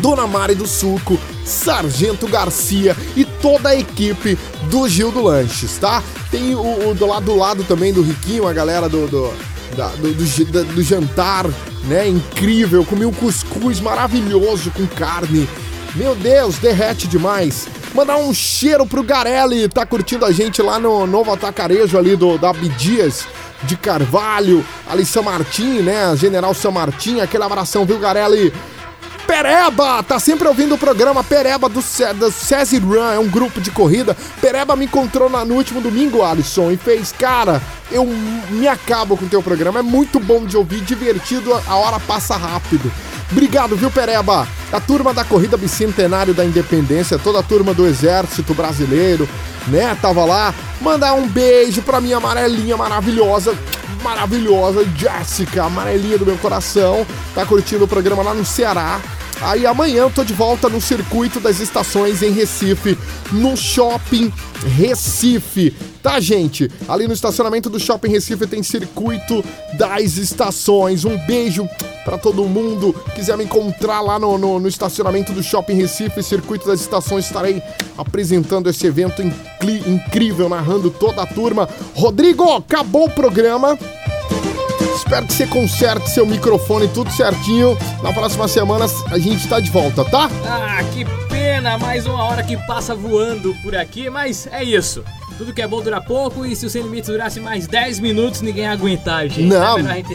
[0.00, 4.38] Dona Mari do Suco, Sargento Garcia e toda a equipe
[4.70, 6.02] do Gil do Lanches, tá?
[6.30, 9.30] Tem o, o do lado do lado também do Riquinho, a galera do, do,
[9.76, 11.46] da- do, do do jantar,
[11.84, 12.08] né?
[12.08, 15.46] Incrível, comi um cuscuz maravilhoso com carne.
[15.94, 17.66] Meu Deus, derrete demais.
[17.94, 22.38] Mandar um cheiro pro Garelli, tá curtindo a gente lá no novo atacarejo ali do
[22.38, 23.26] da Abdias
[23.64, 26.16] de Carvalho, ali São Martim, né?
[26.16, 28.50] General São Martim, aquele abração, viu, Garelli?
[29.36, 33.62] Pereba tá sempre ouvindo o programa Pereba do, Ce- do Cesi Run, é um grupo
[33.62, 34.14] de corrida.
[34.42, 39.24] Pereba me encontrou na- no último domingo, Alisson, e fez, cara, eu me acabo com
[39.24, 39.78] o teu programa.
[39.78, 42.92] É muito bom de ouvir, divertido, a hora passa rápido.
[43.30, 44.46] Obrigado, viu, Pereba?
[44.70, 49.26] A turma da Corrida Bicentenário da Independência, toda a turma do Exército Brasileiro,
[49.66, 49.96] né?
[50.02, 50.52] Tava lá.
[50.78, 53.54] Mandar um beijo pra minha amarelinha maravilhosa,
[54.02, 57.06] maravilhosa, Jéssica, amarelinha do meu coração.
[57.34, 59.00] Tá curtindo o programa lá no Ceará.
[59.44, 62.96] Aí amanhã eu tô de volta no circuito das estações em Recife,
[63.32, 64.32] no Shopping
[64.76, 65.74] Recife.
[66.00, 66.70] Tá, gente?
[66.88, 71.04] Ali no estacionamento do Shopping Recife tem circuito das estações.
[71.04, 71.68] Um beijo
[72.04, 72.94] pra todo mundo.
[73.14, 77.60] Quiser me encontrar lá no, no, no estacionamento do Shopping Recife, circuito das estações, estarei
[77.98, 79.22] apresentando esse evento
[79.86, 81.68] incrível, narrando toda a turma.
[81.94, 83.78] Rodrigo, acabou o programa.
[84.94, 87.76] Espero que você conserte seu microfone tudo certinho.
[88.02, 90.28] Na próxima semana a gente tá de volta, tá?
[90.44, 95.02] Ah, que pena, mais uma hora que passa voando por aqui, mas é isso.
[95.38, 98.42] Tudo que é bom dura pouco e se o Sem Limites durasse mais 10 minutos,
[98.42, 99.42] ninguém ia aguentar, gente.
[99.42, 99.78] Não.
[99.78, 100.12] É a gente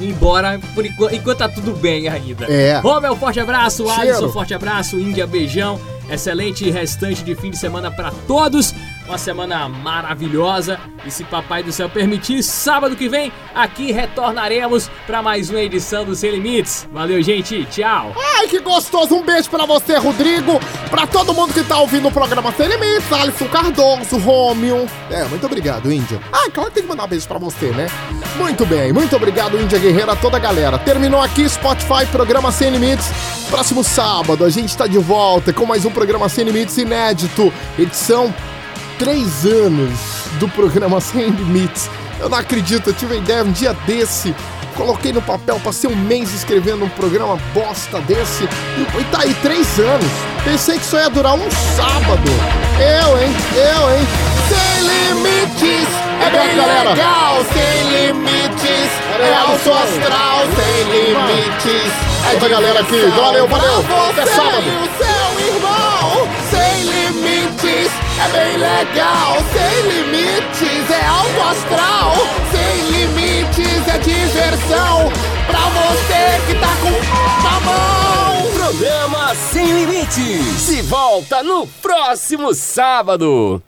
[0.00, 2.46] ir embora por enquanto, enquanto tá tudo bem ainda.
[2.46, 2.78] É.
[2.78, 3.84] Romel, forte abraço.
[3.86, 4.00] Cheiro.
[4.00, 4.98] Alisson, forte abraço.
[4.98, 5.78] Índia, beijão.
[6.10, 8.74] Excelente restante de fim de semana pra todos.
[9.06, 10.80] Uma semana maravilhosa.
[11.04, 16.04] E se Papai do Céu permitir, sábado que vem, aqui retornaremos pra mais uma edição
[16.04, 16.88] do Sem Limites.
[16.90, 17.66] Valeu, gente.
[17.66, 18.14] Tchau.
[18.36, 19.14] Ai, que gostoso!
[19.14, 20.58] Um beijo pra você, Rodrigo.
[20.88, 24.88] Pra todo mundo que tá ouvindo o programa Sem Limites, Alisson Cardoso, Rômio.
[25.10, 26.18] É, muito obrigado, Índia.
[26.32, 27.88] Ah, claro que tem que mandar um beijo pra você, né?
[28.36, 30.78] Muito bem, muito obrigado, Índia Guerreira, a toda a galera.
[30.78, 33.06] Terminou aqui Spotify, programa Sem Limites.
[33.50, 37.52] Próximo sábado a gente tá de volta com mais um programa Sem Limites inédito.
[37.78, 38.32] Edição
[38.98, 39.98] 3 anos
[40.38, 41.90] do programa Sem Limites.
[42.20, 44.34] Eu não acredito, eu tive a ideia um dia desse.
[44.76, 48.44] Coloquei no papel, passei um mês escrevendo um programa bosta desse.
[48.44, 50.10] E, e tá aí, três anos.
[50.44, 52.30] Pensei que só ia durar um sábado.
[52.78, 53.32] Eu, hein?
[53.54, 54.06] Eu, hein?
[54.48, 55.88] Sem limites!
[56.20, 58.90] É bem legal, sem limites!
[59.20, 61.92] É alto astral, sem limites!
[62.30, 63.84] É toda a galera aqui, valeu, valeu!
[64.10, 64.64] Até sábado!
[68.16, 70.90] É bem legal, sem limites!
[70.90, 72.12] É alto astral,
[72.50, 73.88] sem limites!
[73.88, 75.12] É diversão
[75.46, 78.24] pra você que tá com na mão!
[78.64, 80.60] Programa Sem Limites.
[80.62, 83.62] Se volta no próximo sábado.